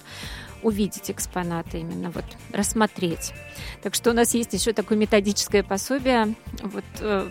[0.62, 3.34] увидеть экспонаты, именно вот рассмотреть.
[3.82, 7.30] Так что у нас есть еще такое методическое пособие, вот, э,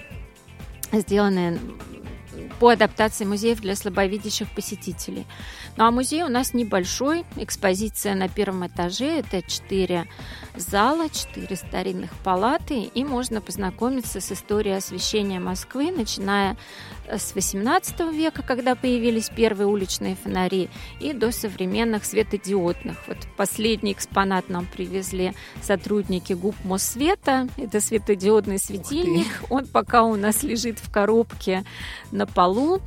[0.93, 1.59] сделанное
[2.61, 5.27] по адаптации музеев для слабовидящих посетителей.
[5.77, 10.07] Ну а музей у нас небольшой, экспозиция на первом этаже, это четыре
[10.57, 16.57] зала, четыре старинных палаты, и можно познакомиться с историей освещения Москвы, начиная
[17.11, 20.69] с 18 века, когда появились первые уличные фонари,
[21.01, 22.97] и до современных светодиодных.
[23.07, 25.33] Вот последний экспонат нам привезли
[25.63, 27.49] сотрудники ГУП Моссвета.
[27.57, 29.27] Это светодиодный светильник.
[29.51, 31.65] Он пока у нас лежит в коробке
[32.11, 32.81] на полу.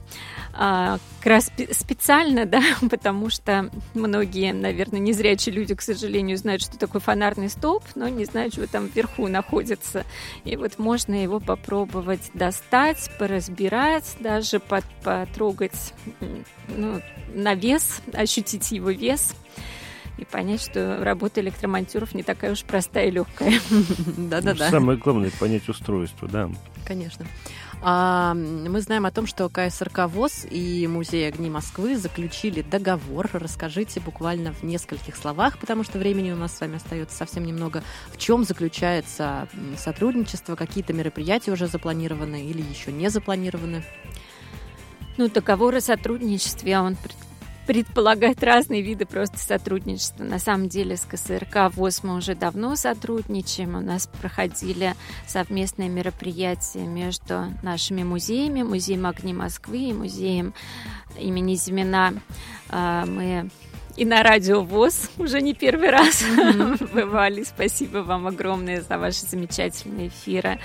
[0.53, 6.61] А, как раз спе- специально, да, потому что многие, наверное, незрячие люди, к сожалению, знают,
[6.61, 10.05] что такое фонарный столб, но не знают, что там вверху находится.
[10.43, 15.93] И вот можно его попробовать достать, поразбирать, даже под- потрогать
[16.67, 17.01] ну,
[17.33, 19.33] на вес, ощутить его вес
[20.17, 23.53] и понять, что работа электромонтеров не такая уж простая и легкая.
[24.17, 24.69] Да-да-да.
[24.69, 26.49] Самое главное понять устройство, да.
[26.85, 27.25] Конечно.
[27.83, 33.27] А, мы знаем о том, что КСРК ВОЗ и Музей огни Москвы заключили договор.
[33.33, 37.83] Расскажите буквально в нескольких словах, потому что времени у нас с вами остается совсем немного.
[38.13, 40.55] В чем заключается сотрудничество?
[40.55, 43.83] Какие-то мероприятия уже запланированы или еще не запланированы?
[45.17, 47.15] Ну, договор о сотрудничестве, он пред-
[47.67, 50.23] предполагает разные виды просто сотрудничества.
[50.23, 53.75] На самом деле с КСРК ВОЗ мы уже давно сотрудничаем.
[53.75, 54.95] У нас проходили
[55.27, 60.53] совместные мероприятия между нашими музеями, Музеем огни Москвы и Музеем
[61.17, 62.13] имени Зимина.
[62.69, 63.49] А, Мы
[63.97, 66.23] и на радио ВОЗ уже не первый раз
[66.93, 67.43] бывали.
[67.43, 70.59] Спасибо вам огромное за ваши замечательные эфиры.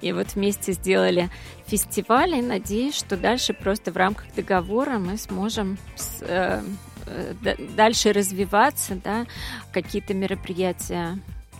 [0.00, 1.30] И вот вместе сделали
[1.66, 6.62] фестиваль, и надеюсь, что дальше просто в рамках договора мы сможем с- э,
[7.06, 9.26] э, дальше развиваться, да,
[9.72, 11.18] какие-то мероприятия,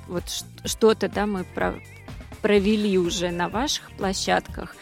[0.08, 0.24] вот
[0.64, 1.80] что-то, да, мы про-
[2.42, 4.76] провели уже на ваших площадках,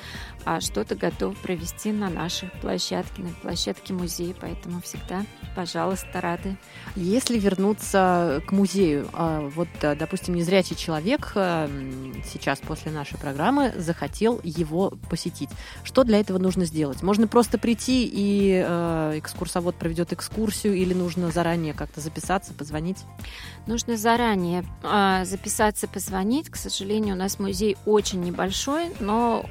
[0.44, 5.24] а что-то готов провести на нашей площадке, на площадке музея, поэтому всегда,
[5.54, 6.56] пожалуйста, рады.
[6.96, 11.68] Если вернуться к музею, а, вот, а, допустим, незрячий человек а,
[12.24, 15.50] сейчас после нашей программы захотел его посетить.
[15.84, 17.02] Что для этого нужно сделать?
[17.02, 18.52] Можно просто прийти и
[19.18, 22.98] экскурсовод проведет экскурсию или нужно заранее как-то записаться, позвонить?
[23.66, 24.64] Нужно заранее
[25.24, 26.50] записаться, позвонить.
[26.50, 29.46] К сожалению, у нас музей очень небольшой, но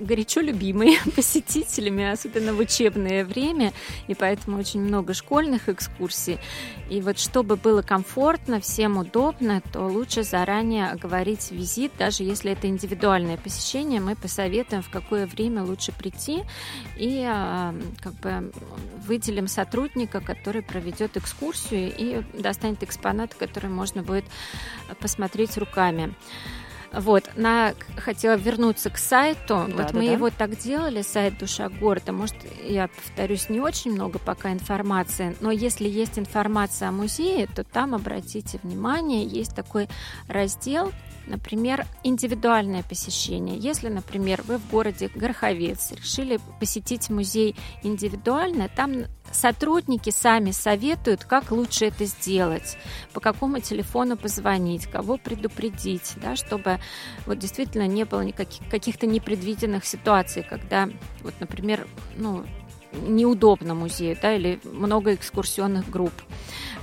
[0.00, 3.72] горячо любимый посетителями, особенно в учебное время,
[4.06, 6.38] и поэтому очень много школьных экскурсий.
[6.90, 12.68] И вот чтобы было комфортно, всем удобно, то лучше заранее оговорить визит, даже если это
[12.68, 16.44] индивидуальное посещение, мы посоветуем, в какое время лучше прийти,
[16.96, 18.52] и а, как бы
[19.06, 24.24] выделим сотрудника, который проведет экскурсию и достанет экспонат, который можно будет
[25.00, 26.14] посмотреть руками.
[26.92, 29.66] Вот, на, хотела вернуться к сайту.
[29.68, 30.12] Да, вот да, мы да.
[30.12, 32.12] его так делали, сайт Душа города.
[32.12, 37.64] Может, я повторюсь, не очень много пока информации, но если есть информация о музее, то
[37.64, 39.88] там обратите внимание, есть такой
[40.28, 40.92] раздел
[41.28, 43.58] Например, индивидуальное посещение.
[43.58, 51.50] Если, например, вы в городе Гороховец решили посетить музей индивидуально, там сотрудники сами советуют, как
[51.50, 52.78] лучше это сделать,
[53.12, 56.78] по какому телефону позвонить, кого предупредить, да, чтобы
[57.26, 60.88] вот действительно не было никаких каких-то непредвиденных ситуаций, когда,
[61.22, 62.46] вот, например, ну,
[62.92, 66.12] неудобно музею, да, или много экскурсионных групп.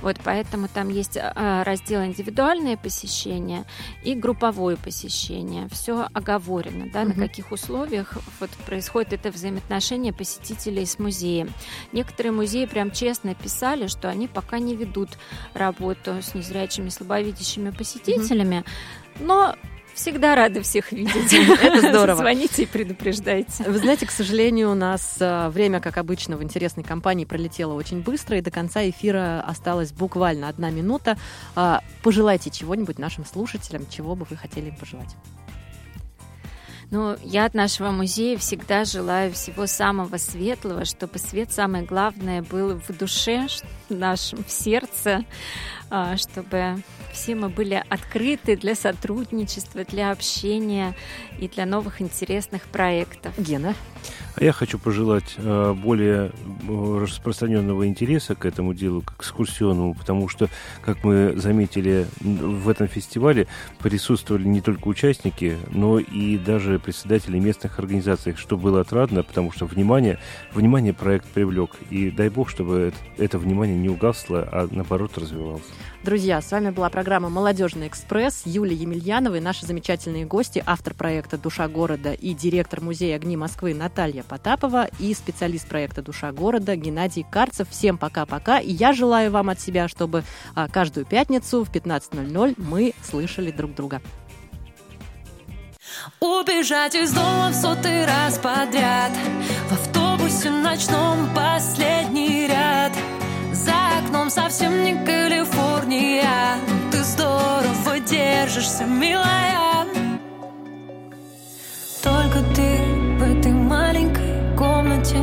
[0.02, 3.64] Вот поэтому там есть а, раздел индивидуальное посещение
[4.04, 5.68] и групповое посещение.
[5.70, 7.08] Все оговорено, да, угу.
[7.08, 11.50] на каких условиях вот происходит это взаимоотношение посетителей с музеем.
[11.92, 15.10] Некоторые музеи прям честно писали, что они пока не ведут
[15.54, 18.58] работу с незрячими, слабовидящими посетителями,
[19.16, 19.24] угу.
[19.26, 19.56] но
[19.96, 21.32] Всегда рады всех видеть.
[21.62, 22.18] Это здорово.
[22.18, 23.64] Звоните и предупреждайте.
[23.64, 28.02] Вы знаете, к сожалению, у нас э, время, как обычно, в интересной компании пролетело очень
[28.02, 31.16] быстро, и до конца эфира осталась буквально одна минута.
[31.54, 35.16] А, пожелайте чего-нибудь нашим слушателям, чего бы вы хотели им пожелать.
[36.90, 42.78] Ну, я от нашего музея всегда желаю всего самого светлого, чтобы свет, самое главное, был
[42.78, 43.46] в душе
[43.88, 45.24] нашем, в сердце,
[46.16, 46.76] чтобы
[47.12, 50.94] все мы были открыты для сотрудничества, для общения
[51.38, 53.32] и для новых интересных проектов.
[53.38, 53.74] Гена?
[54.36, 56.30] А я хочу пожелать э, более
[56.68, 60.50] э, распространенного интереса к этому делу, к экскурсионному, потому что,
[60.84, 63.46] как мы заметили, в этом фестивале
[63.78, 69.64] присутствовали не только участники, но и даже председатели местных организаций, что было отрадно, потому что
[69.64, 70.18] внимание,
[70.52, 71.70] внимание проект привлек.
[71.88, 75.64] И дай бог, чтобы это внимание не угасло, а наоборот развивалось.
[76.02, 81.36] Друзья, с вами была программа «Молодежный экспресс» Юлия Емельянова и наши замечательные гости, автор проекта
[81.36, 87.26] «Душа города» и директор музея «Огни Москвы» Наталья Потапова и специалист проекта «Душа города» Геннадий
[87.28, 87.68] Карцев.
[87.70, 88.58] Всем пока-пока.
[88.58, 90.22] И я желаю вам от себя, чтобы
[90.54, 94.00] а, каждую пятницу в 15.00 мы слышали друг друга.
[96.20, 99.12] Убежать из дома в сотый раз подряд
[99.68, 102.92] В автобусе ночном последний ряд
[103.66, 106.54] За окном совсем не Калифорния.
[106.92, 109.84] Ты здорово держишься, милая.
[112.00, 112.78] Только ты
[113.18, 115.16] в этой маленькой комнате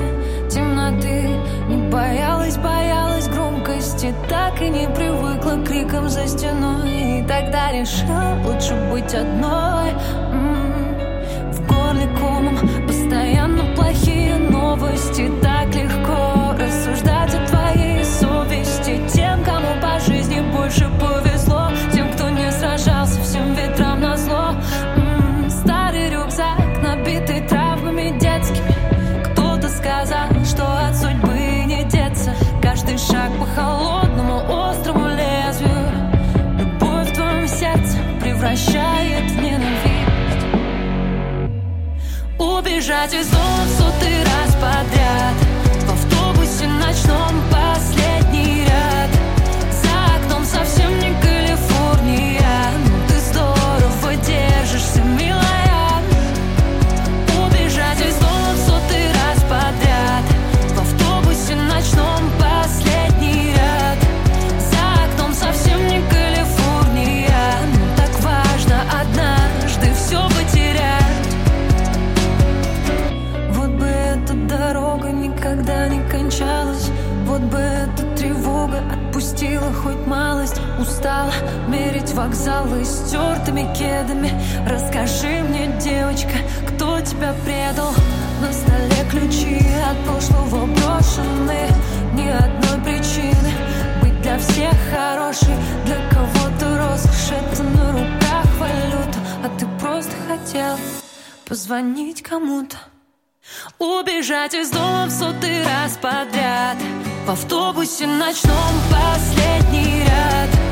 [0.52, 1.30] Темноты
[1.70, 7.22] не боялась, боялась громкости Так и не привыкла к крикам за стеной.
[7.22, 9.92] И тогда решила лучше быть одной.
[10.34, 11.54] М-м.
[11.54, 15.32] В горле комом постоянно плохие новости.
[15.42, 17.34] Так легко рассуждать
[42.84, 45.36] Убежать из дома в сотый раз подряд.
[45.86, 47.73] В автобусе ночном последний
[82.14, 84.32] вокзалы с стертыми кедами.
[84.68, 86.38] Расскажи мне, девочка,
[86.68, 87.94] кто тебя предал?
[88.42, 89.60] На столе ключи
[89.90, 91.68] от прошлого брошены.
[92.14, 93.52] Ни одной причины
[94.02, 95.56] быть для всех хорошей.
[95.86, 99.20] Для кого-то роскошь это на руках валюта.
[99.44, 100.78] А ты просто хотел
[101.46, 102.78] позвонить кому-то.
[103.80, 106.78] Убежать из дома в сотый раз подряд.
[107.26, 110.63] В автобусе ночном последний ряд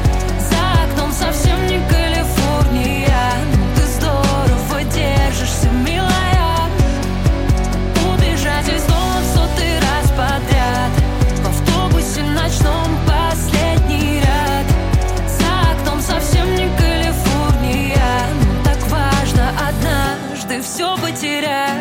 [20.82, 21.81] Що потіряв